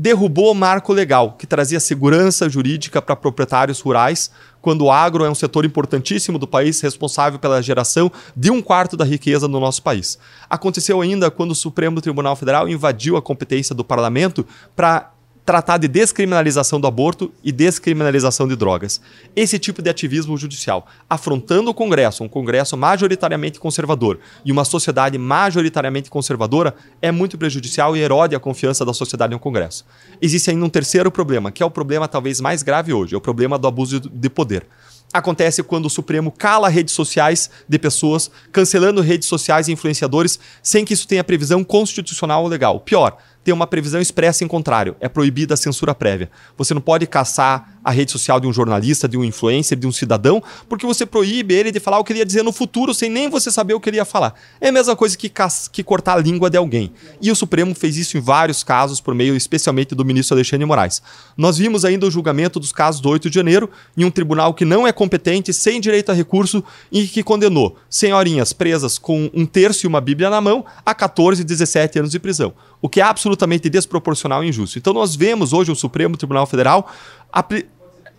derrubou 0.00 0.50
o 0.50 0.54
marco 0.54 0.94
legal 0.94 1.32
que 1.32 1.46
trazia 1.46 1.78
segurança 1.78 2.48
jurídica 2.48 3.02
para 3.02 3.14
proprietários 3.14 3.80
rurais, 3.80 4.30
quando 4.62 4.86
o 4.86 4.90
agro 4.90 5.24
é 5.26 5.30
um 5.30 5.34
setor 5.34 5.66
importantíssimo 5.66 6.38
do 6.38 6.46
país, 6.46 6.80
responsável 6.80 7.38
pela 7.38 7.62
geração 7.62 8.10
de 8.34 8.50
um 8.50 8.62
quarto 8.62 8.96
da 8.96 9.04
riqueza 9.04 9.46
no 9.46 9.60
nosso 9.60 9.82
país. 9.82 10.18
Aconteceu 10.48 11.02
ainda 11.02 11.30
quando 11.30 11.50
o 11.50 11.54
Supremo 11.54 12.00
Tribunal 12.00 12.34
Federal 12.34 12.66
invadiu 12.66 13.18
a 13.18 13.22
competência 13.22 13.74
do 13.74 13.84
parlamento 13.84 14.46
para 14.74 15.12
tratar 15.44 15.78
de 15.78 15.88
descriminalização 15.88 16.80
do 16.80 16.86
aborto 16.86 17.32
e 17.42 17.50
descriminalização 17.50 18.46
de 18.46 18.54
drogas. 18.54 19.00
Esse 19.34 19.58
tipo 19.58 19.82
de 19.82 19.90
ativismo 19.90 20.36
judicial, 20.36 20.86
afrontando 21.08 21.70
o 21.70 21.74
Congresso, 21.74 22.22
um 22.22 22.28
Congresso 22.28 22.76
majoritariamente 22.76 23.58
conservador 23.58 24.18
e 24.44 24.52
uma 24.52 24.64
sociedade 24.64 25.18
majoritariamente 25.18 26.10
conservadora, 26.10 26.74
é 27.02 27.10
muito 27.10 27.36
prejudicial 27.36 27.96
e 27.96 28.00
erode 28.00 28.34
a 28.34 28.40
confiança 28.40 28.84
da 28.84 28.92
sociedade 28.92 29.32
no 29.32 29.40
Congresso. 29.40 29.84
Existe 30.20 30.50
ainda 30.50 30.64
um 30.64 30.70
terceiro 30.70 31.10
problema, 31.10 31.50
que 31.50 31.62
é 31.62 31.66
o 31.66 31.70
problema 31.70 32.06
talvez 32.06 32.40
mais 32.40 32.62
grave 32.62 32.92
hoje, 32.92 33.14
é 33.14 33.18
o 33.18 33.20
problema 33.20 33.58
do 33.58 33.66
abuso 33.66 34.00
de 34.00 34.30
poder 34.30 34.66
acontece 35.12 35.62
quando 35.62 35.86
o 35.86 35.90
Supremo 35.90 36.30
cala 36.30 36.68
redes 36.68 36.94
sociais 36.94 37.50
de 37.68 37.78
pessoas, 37.78 38.30
cancelando 38.52 39.00
redes 39.00 39.28
sociais 39.28 39.68
e 39.68 39.72
influenciadores, 39.72 40.38
sem 40.62 40.84
que 40.84 40.94
isso 40.94 41.06
tenha 41.06 41.24
previsão 41.24 41.64
constitucional 41.64 42.42
ou 42.42 42.48
legal. 42.48 42.80
Pior, 42.80 43.16
tem 43.42 43.54
uma 43.54 43.66
previsão 43.66 44.00
expressa 44.00 44.44
em 44.44 44.48
contrário. 44.48 44.96
É 45.00 45.08
proibida 45.08 45.54
a 45.54 45.56
censura 45.56 45.94
prévia. 45.94 46.30
Você 46.56 46.74
não 46.74 46.80
pode 46.80 47.06
caçar 47.06 47.80
a 47.82 47.90
rede 47.90 48.12
social 48.12 48.38
de 48.38 48.46
um 48.46 48.52
jornalista, 48.52 49.08
de 49.08 49.16
um 49.16 49.24
influencer, 49.24 49.78
de 49.78 49.86
um 49.86 49.92
cidadão, 49.92 50.42
porque 50.68 50.86
você 50.86 51.06
proíbe 51.06 51.54
ele 51.54 51.72
de 51.72 51.80
falar 51.80 51.98
o 51.98 52.04
que 52.04 52.12
ele 52.12 52.18
ia 52.18 52.26
dizer 52.26 52.42
no 52.42 52.52
futuro 52.52 52.92
sem 52.92 53.08
nem 53.08 53.30
você 53.30 53.50
saber 53.50 53.74
o 53.74 53.80
que 53.80 53.88
ele 53.88 53.96
ia 53.96 54.04
falar. 54.04 54.34
É 54.60 54.68
a 54.68 54.72
mesma 54.72 54.94
coisa 54.94 55.16
que, 55.16 55.32
que 55.72 55.82
cortar 55.82 56.18
a 56.18 56.20
língua 56.20 56.50
de 56.50 56.58
alguém. 56.58 56.92
E 57.20 57.30
o 57.30 57.36
Supremo 57.36 57.74
fez 57.74 57.96
isso 57.96 58.18
em 58.18 58.20
vários 58.20 58.62
casos, 58.62 59.00
por 59.00 59.14
meio 59.14 59.34
especialmente 59.34 59.94
do 59.94 60.04
ministro 60.04 60.36
Alexandre 60.36 60.66
Moraes. 60.66 61.02
Nós 61.36 61.56
vimos 61.56 61.84
ainda 61.84 62.06
o 62.06 62.10
julgamento 62.10 62.60
dos 62.60 62.72
casos 62.72 63.00
do 63.00 63.08
8 63.08 63.30
de 63.30 63.34
janeiro 63.34 63.70
em 63.96 64.04
um 64.04 64.10
tribunal 64.10 64.52
que 64.52 64.64
não 64.64 64.86
é 64.86 64.92
competente, 64.92 65.52
sem 65.52 65.80
direito 65.80 66.10
a 66.10 66.14
recurso 66.14 66.62
e 66.92 67.06
que 67.06 67.22
condenou 67.22 67.76
senhorinhas 67.88 68.52
presas 68.52 68.98
com 68.98 69.30
um 69.32 69.46
terço 69.46 69.86
e 69.86 69.88
uma 69.88 70.00
Bíblia 70.00 70.28
na 70.28 70.40
mão 70.40 70.64
a 70.84 70.94
14 70.94 71.40
e 71.40 71.44
17 71.44 71.98
anos 71.98 72.10
de 72.10 72.18
prisão. 72.18 72.52
O 72.82 72.88
que 72.88 73.00
é 73.00 73.04
absolutamente 73.04 73.29
desproporcional 73.68 74.44
e 74.44 74.48
injusto. 74.48 74.78
Então 74.78 74.92
nós 74.92 75.14
vemos 75.14 75.52
hoje 75.52 75.70
o 75.70 75.76
Supremo 75.76 76.16
Tribunal 76.16 76.46
Federal 76.46 76.90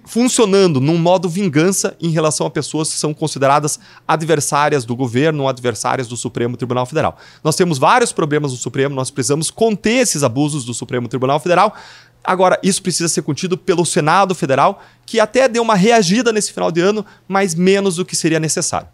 funcionando 0.06 0.82
num 0.82 0.98
modo 0.98 1.30
vingança 1.30 1.96
em 2.02 2.10
relação 2.10 2.48
a 2.48 2.50
pessoas 2.50 2.92
que 2.92 2.98
são 2.98 3.14
consideradas 3.14 3.80
adversárias 4.08 4.84
do 4.84 4.96
governo 4.96 5.48
adversárias 5.48 6.08
do 6.08 6.18
Supremo 6.18 6.58
Tribunal 6.58 6.86
Federal. 6.86 7.18
Nós 7.44 7.56
temos 7.56 7.78
vários 7.78 8.12
problemas 8.12 8.52
no 8.52 8.58
Supremo, 8.58 8.96
nós 8.96 9.12
precisamos 9.12 9.52
conter 9.52 10.00
esses 10.02 10.24
abusos 10.24 10.66
do 10.66 10.74
Supremo 10.74 11.08
Tribunal 11.08 11.40
Federal. 11.40 11.76
Agora, 12.24 12.60
isso 12.62 12.82
precisa 12.82 13.10
ser 13.10 13.22
contido 13.24 13.58
pelo 13.58 13.86
Senado 13.86 14.36
Federal, 14.36 14.84
que 15.06 15.20
até 15.20 15.48
deu 15.48 15.64
uma 15.64 15.76
reagida 15.76 16.32
nesse 16.32 16.54
final 16.54 16.72
de 16.72 16.82
ano, 16.82 17.06
mas 17.28 17.56
menos 17.56 17.96
do 17.96 18.06
que 18.06 18.16
seria 18.16 18.40
necessário. 18.40 18.88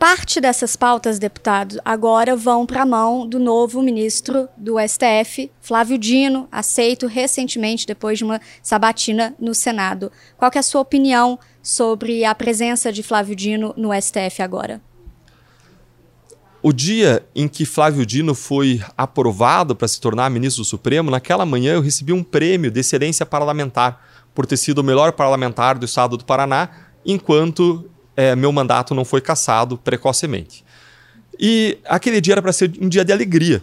Parte 0.00 0.40
dessas 0.40 0.76
pautas, 0.76 1.18
deputado, 1.18 1.78
agora 1.84 2.34
vão 2.34 2.64
para 2.64 2.80
a 2.80 2.86
mão 2.86 3.28
do 3.28 3.38
novo 3.38 3.82
ministro 3.82 4.48
do 4.56 4.76
STF, 4.80 5.52
Flávio 5.60 5.98
Dino, 5.98 6.48
aceito 6.50 7.06
recentemente 7.06 7.86
depois 7.86 8.16
de 8.16 8.24
uma 8.24 8.40
sabatina 8.62 9.34
no 9.38 9.54
Senado. 9.54 10.10
Qual 10.38 10.50
é 10.54 10.58
a 10.58 10.62
sua 10.62 10.80
opinião 10.80 11.38
sobre 11.62 12.24
a 12.24 12.34
presença 12.34 12.90
de 12.90 13.02
Flávio 13.02 13.36
Dino 13.36 13.74
no 13.76 13.90
STF 13.92 14.40
agora? 14.40 14.80
O 16.62 16.72
dia 16.72 17.22
em 17.34 17.46
que 17.46 17.66
Flávio 17.66 18.06
Dino 18.06 18.34
foi 18.34 18.82
aprovado 18.96 19.76
para 19.76 19.86
se 19.86 20.00
tornar 20.00 20.30
ministro 20.30 20.62
do 20.62 20.66
Supremo, 20.66 21.10
naquela 21.10 21.44
manhã 21.44 21.74
eu 21.74 21.82
recebi 21.82 22.14
um 22.14 22.22
prêmio 22.22 22.70
de 22.70 22.80
excelência 22.80 23.26
parlamentar 23.26 24.02
por 24.34 24.46
ter 24.46 24.56
sido 24.56 24.78
o 24.78 24.84
melhor 24.84 25.12
parlamentar 25.12 25.78
do 25.78 25.84
estado 25.84 26.16
do 26.16 26.24
Paraná, 26.24 26.70
enquanto 27.04 27.89
é, 28.16 28.34
meu 28.34 28.52
mandato 28.52 28.94
não 28.94 29.04
foi 29.04 29.20
cassado 29.20 29.78
precocemente. 29.78 30.64
E 31.38 31.78
aquele 31.86 32.20
dia 32.20 32.34
era 32.34 32.42
para 32.42 32.52
ser 32.52 32.72
um 32.80 32.88
dia 32.88 33.04
de 33.04 33.12
alegria, 33.12 33.62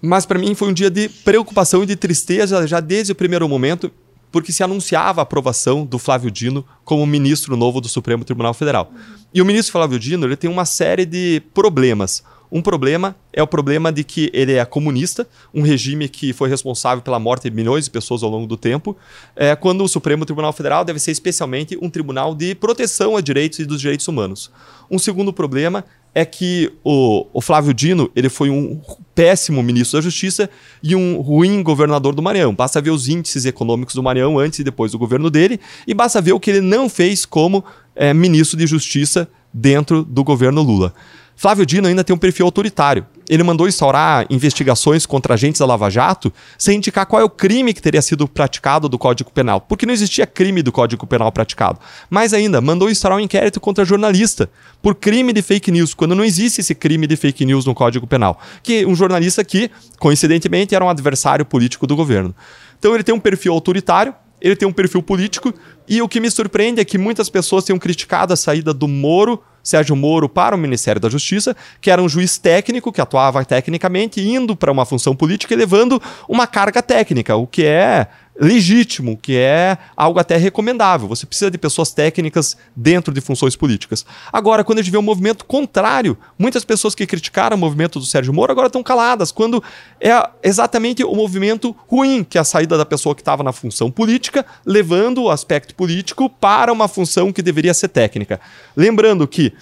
mas 0.00 0.24
para 0.26 0.38
mim 0.38 0.54
foi 0.54 0.68
um 0.68 0.72
dia 0.72 0.90
de 0.90 1.08
preocupação 1.08 1.82
e 1.82 1.86
de 1.86 1.96
tristeza 1.96 2.66
já 2.66 2.80
desde 2.80 3.12
o 3.12 3.14
primeiro 3.14 3.48
momento, 3.48 3.90
porque 4.30 4.52
se 4.52 4.62
anunciava 4.62 5.20
a 5.20 5.22
aprovação 5.22 5.84
do 5.84 5.98
Flávio 5.98 6.30
Dino 6.30 6.64
como 6.84 7.06
ministro 7.06 7.56
novo 7.56 7.80
do 7.80 7.88
Supremo 7.88 8.24
Tribunal 8.24 8.52
Federal. 8.52 8.92
E 9.32 9.40
o 9.40 9.44
ministro 9.44 9.72
Flávio 9.72 9.98
Dino 9.98 10.26
ele 10.26 10.36
tem 10.36 10.50
uma 10.50 10.64
série 10.64 11.06
de 11.06 11.42
problemas. 11.52 12.22
Um 12.54 12.62
problema 12.62 13.16
é 13.32 13.42
o 13.42 13.48
problema 13.48 13.90
de 13.90 14.04
que 14.04 14.30
ele 14.32 14.52
é 14.52 14.64
comunista, 14.64 15.26
um 15.52 15.60
regime 15.60 16.08
que 16.08 16.32
foi 16.32 16.48
responsável 16.48 17.02
pela 17.02 17.18
morte 17.18 17.50
de 17.50 17.56
milhões 17.56 17.86
de 17.86 17.90
pessoas 17.90 18.22
ao 18.22 18.30
longo 18.30 18.46
do 18.46 18.56
tempo, 18.56 18.96
é, 19.34 19.56
quando 19.56 19.82
o 19.82 19.88
Supremo 19.88 20.24
Tribunal 20.24 20.52
Federal 20.52 20.84
deve 20.84 21.00
ser 21.00 21.10
especialmente 21.10 21.76
um 21.82 21.90
tribunal 21.90 22.32
de 22.32 22.54
proteção 22.54 23.16
a 23.16 23.20
direitos 23.20 23.58
e 23.58 23.64
dos 23.64 23.80
direitos 23.80 24.06
humanos. 24.06 24.52
Um 24.88 25.00
segundo 25.00 25.32
problema 25.32 25.84
é 26.14 26.24
que 26.24 26.72
o, 26.84 27.26
o, 27.32 27.40
Flávio 27.40 27.74
Dino 27.74 28.08
ele 28.14 28.28
foi 28.28 28.50
um 28.50 28.80
péssimo 29.16 29.60
ministro 29.60 29.98
da 29.98 30.02
Justiça 30.02 30.48
e 30.80 30.94
um 30.94 31.20
ruim 31.20 31.60
governador 31.60 32.14
do 32.14 32.22
Maranhão. 32.22 32.54
Basta 32.54 32.80
ver 32.80 32.90
os 32.90 33.08
índices 33.08 33.44
econômicos 33.46 33.96
do 33.96 34.02
Maranhão 34.02 34.38
antes 34.38 34.60
e 34.60 34.64
depois 34.64 34.92
do 34.92 34.98
governo 34.98 35.28
dele 35.28 35.58
e 35.88 35.92
basta 35.92 36.22
ver 36.22 36.32
o 36.32 36.38
que 36.38 36.52
ele 36.52 36.60
não 36.60 36.88
fez 36.88 37.26
como 37.26 37.64
é, 37.96 38.14
ministro 38.14 38.56
de 38.56 38.64
Justiça 38.64 39.28
dentro 39.52 40.04
do 40.04 40.22
governo 40.22 40.62
Lula. 40.62 40.94
Flávio 41.36 41.66
Dino 41.66 41.88
ainda 41.88 42.04
tem 42.04 42.14
um 42.14 42.18
perfil 42.18 42.46
autoritário. 42.46 43.06
Ele 43.28 43.42
mandou 43.42 43.66
instaurar 43.66 44.26
investigações 44.28 45.06
contra 45.06 45.34
agentes 45.34 45.58
da 45.58 45.66
Lava 45.66 45.88
Jato 45.90 46.32
sem 46.58 46.76
indicar 46.76 47.06
qual 47.06 47.22
é 47.22 47.24
o 47.24 47.30
crime 47.30 47.72
que 47.72 47.80
teria 47.80 48.02
sido 48.02 48.28
praticado 48.28 48.88
do 48.88 48.98
Código 48.98 49.30
Penal, 49.30 49.60
porque 49.62 49.86
não 49.86 49.94
existia 49.94 50.26
crime 50.26 50.62
do 50.62 50.70
Código 50.70 51.06
Penal 51.06 51.32
praticado. 51.32 51.80
Mais 52.10 52.34
ainda, 52.34 52.60
mandou 52.60 52.90
instaurar 52.90 53.18
um 53.18 53.20
inquérito 53.20 53.60
contra 53.60 53.84
jornalista 53.84 54.50
por 54.82 54.94
crime 54.94 55.32
de 55.32 55.40
fake 55.40 55.70
news, 55.70 55.94
quando 55.94 56.14
não 56.14 56.24
existe 56.24 56.60
esse 56.60 56.74
crime 56.74 57.06
de 57.06 57.16
fake 57.16 57.46
news 57.46 57.64
no 57.64 57.74
Código 57.74 58.06
Penal. 58.06 58.38
Que 58.62 58.84
um 58.84 58.94
jornalista 58.94 59.42
que, 59.42 59.70
coincidentemente, 59.98 60.74
era 60.74 60.84
um 60.84 60.88
adversário 60.88 61.46
político 61.46 61.86
do 61.86 61.96
governo. 61.96 62.34
Então 62.78 62.94
ele 62.94 63.02
tem 63.02 63.14
um 63.14 63.20
perfil 63.20 63.54
autoritário, 63.54 64.14
ele 64.38 64.54
tem 64.54 64.68
um 64.68 64.72
perfil 64.72 65.02
político, 65.02 65.54
e 65.88 66.02
o 66.02 66.08
que 66.08 66.20
me 66.20 66.30
surpreende 66.30 66.80
é 66.80 66.84
que 66.84 66.98
muitas 66.98 67.30
pessoas 67.30 67.64
tenham 67.64 67.78
criticado 67.78 68.34
a 68.34 68.36
saída 68.36 68.74
do 68.74 68.86
Moro 68.86 69.42
Sérgio 69.64 69.96
Moro 69.96 70.28
para 70.28 70.54
o 70.54 70.58
Ministério 70.58 71.00
da 71.00 71.08
Justiça, 71.08 71.56
que 71.80 71.90
era 71.90 72.02
um 72.02 72.08
juiz 72.08 72.38
técnico 72.38 72.92
que 72.92 73.00
atuava 73.00 73.44
tecnicamente, 73.44 74.20
indo 74.20 74.54
para 74.54 74.70
uma 74.70 74.84
função 74.84 75.16
política 75.16 75.54
e 75.54 75.56
levando 75.56 76.00
uma 76.28 76.46
carga 76.46 76.82
técnica, 76.82 77.34
o 77.34 77.46
que 77.46 77.64
é 77.64 78.06
legítimo, 78.38 79.16
que 79.16 79.36
é 79.36 79.78
algo 79.96 80.18
até 80.18 80.36
recomendável. 80.36 81.08
Você 81.08 81.24
precisa 81.24 81.50
de 81.50 81.58
pessoas 81.58 81.92
técnicas 81.92 82.56
dentro 82.74 83.12
de 83.12 83.20
funções 83.20 83.54
políticas. 83.54 84.04
Agora, 84.32 84.64
quando 84.64 84.78
a 84.78 84.82
gente 84.82 84.90
vê 84.90 84.98
um 84.98 85.02
movimento 85.02 85.44
contrário, 85.44 86.18
muitas 86.38 86.64
pessoas 86.64 86.94
que 86.94 87.06
criticaram 87.06 87.56
o 87.56 87.60
movimento 87.60 87.98
do 87.98 88.04
Sérgio 88.04 88.32
Moro 88.32 88.50
agora 88.50 88.66
estão 88.66 88.82
caladas, 88.82 89.30
quando 89.30 89.62
é 90.00 90.10
exatamente 90.42 91.04
o 91.04 91.14
movimento 91.14 91.74
ruim, 91.88 92.24
que 92.24 92.38
é 92.38 92.40
a 92.40 92.44
saída 92.44 92.76
da 92.76 92.84
pessoa 92.84 93.14
que 93.14 93.20
estava 93.20 93.42
na 93.42 93.52
função 93.52 93.90
política, 93.90 94.44
levando 94.66 95.22
o 95.22 95.30
aspecto 95.30 95.74
político 95.74 96.28
para 96.28 96.72
uma 96.72 96.88
função 96.88 97.32
que 97.32 97.42
deveria 97.42 97.74
ser 97.74 97.88
técnica. 97.88 98.40
Lembrando 98.76 99.26
que 99.28 99.52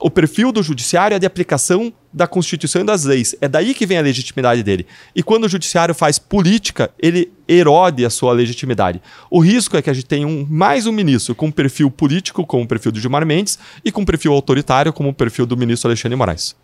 o 0.00 0.10
perfil 0.10 0.50
do 0.50 0.62
judiciário 0.62 1.14
é 1.14 1.18
de 1.18 1.26
aplicação 1.26 1.92
da 2.12 2.26
Constituição 2.26 2.82
e 2.82 2.84
das 2.84 3.04
leis. 3.04 3.34
É 3.40 3.46
daí 3.46 3.74
que 3.74 3.84
vem 3.84 3.98
a 3.98 4.00
legitimidade 4.00 4.62
dele. 4.62 4.86
E 5.14 5.22
quando 5.22 5.44
o 5.44 5.48
judiciário 5.48 5.94
faz 5.94 6.18
política, 6.18 6.90
ele 6.98 7.30
erode 7.46 8.04
a 8.04 8.10
sua 8.10 8.32
legitimidade. 8.32 9.00
O 9.30 9.40
risco 9.40 9.76
é 9.76 9.82
que 9.82 9.90
a 9.90 9.92
gente 9.92 10.06
tenha 10.06 10.26
um, 10.26 10.46
mais 10.48 10.86
um 10.86 10.92
ministro 10.92 11.34
com 11.34 11.50
perfil 11.50 11.90
político, 11.90 12.46
como 12.46 12.64
o 12.64 12.66
perfil 12.66 12.90
do 12.90 12.98
Gilmar 12.98 13.26
Mendes, 13.26 13.58
e 13.84 13.92
com 13.92 14.04
perfil 14.04 14.32
autoritário, 14.32 14.92
como 14.92 15.10
o 15.10 15.14
perfil 15.14 15.44
do 15.44 15.56
ministro 15.56 15.88
Alexandre 15.88 16.16
Moraes. 16.16 16.56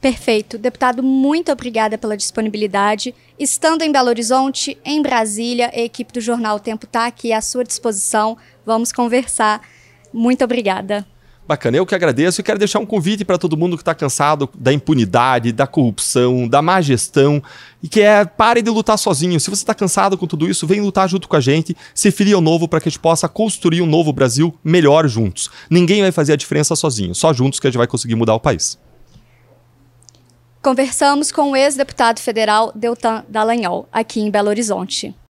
Perfeito. 0.00 0.58
Deputado, 0.58 1.02
muito 1.02 1.52
obrigada 1.52 1.96
pela 1.98 2.16
disponibilidade. 2.16 3.14
Estando 3.38 3.82
em 3.82 3.92
Belo 3.92 4.08
Horizonte, 4.08 4.76
em 4.84 5.00
Brasília, 5.00 5.70
a 5.72 5.80
equipe 5.80 6.12
do 6.12 6.20
Jornal 6.20 6.56
o 6.56 6.60
Tempo 6.60 6.86
está 6.86 7.06
aqui 7.06 7.32
à 7.32 7.40
sua 7.40 7.62
disposição. 7.62 8.36
Vamos 8.66 8.90
conversar. 8.90 9.60
Muito 10.12 10.42
obrigada. 10.42 11.06
Bacana, 11.46 11.76
eu 11.76 11.84
que 11.84 11.94
agradeço 11.94 12.40
e 12.40 12.44
quero 12.44 12.58
deixar 12.58 12.78
um 12.78 12.86
convite 12.86 13.24
para 13.24 13.36
todo 13.36 13.56
mundo 13.56 13.76
que 13.76 13.82
está 13.82 13.94
cansado 13.94 14.48
da 14.56 14.72
impunidade, 14.72 15.50
da 15.50 15.66
corrupção, 15.66 16.46
da 16.46 16.62
má 16.62 16.80
gestão 16.80 17.42
e 17.82 17.88
que 17.88 18.00
é 18.00 18.24
pare 18.24 18.62
de 18.62 18.70
lutar 18.70 18.96
sozinho. 18.96 19.40
Se 19.40 19.50
você 19.50 19.62
está 19.62 19.74
cansado 19.74 20.16
com 20.16 20.26
tudo 20.26 20.48
isso, 20.48 20.68
vem 20.68 20.80
lutar 20.80 21.08
junto 21.08 21.28
com 21.28 21.34
a 21.34 21.40
gente, 21.40 21.76
se 21.94 22.12
filie 22.12 22.32
ao 22.32 22.40
novo 22.40 22.68
para 22.68 22.80
que 22.80 22.88
a 22.88 22.90
gente 22.90 23.00
possa 23.00 23.28
construir 23.28 23.82
um 23.82 23.86
novo 23.86 24.12
Brasil 24.12 24.54
melhor 24.62 25.08
juntos. 25.08 25.50
Ninguém 25.68 26.00
vai 26.00 26.12
fazer 26.12 26.32
a 26.32 26.36
diferença 26.36 26.76
sozinho, 26.76 27.14
só 27.14 27.32
juntos 27.32 27.58
que 27.58 27.66
a 27.66 27.70
gente 27.70 27.78
vai 27.78 27.88
conseguir 27.88 28.14
mudar 28.14 28.34
o 28.34 28.40
país. 28.40 28.78
Conversamos 30.62 31.32
com 31.32 31.50
o 31.50 31.56
ex-deputado 31.56 32.20
federal 32.20 32.70
Deltan 32.72 33.24
Dallagnol, 33.28 33.88
aqui 33.92 34.20
em 34.20 34.30
Belo 34.30 34.48
Horizonte. 34.48 35.12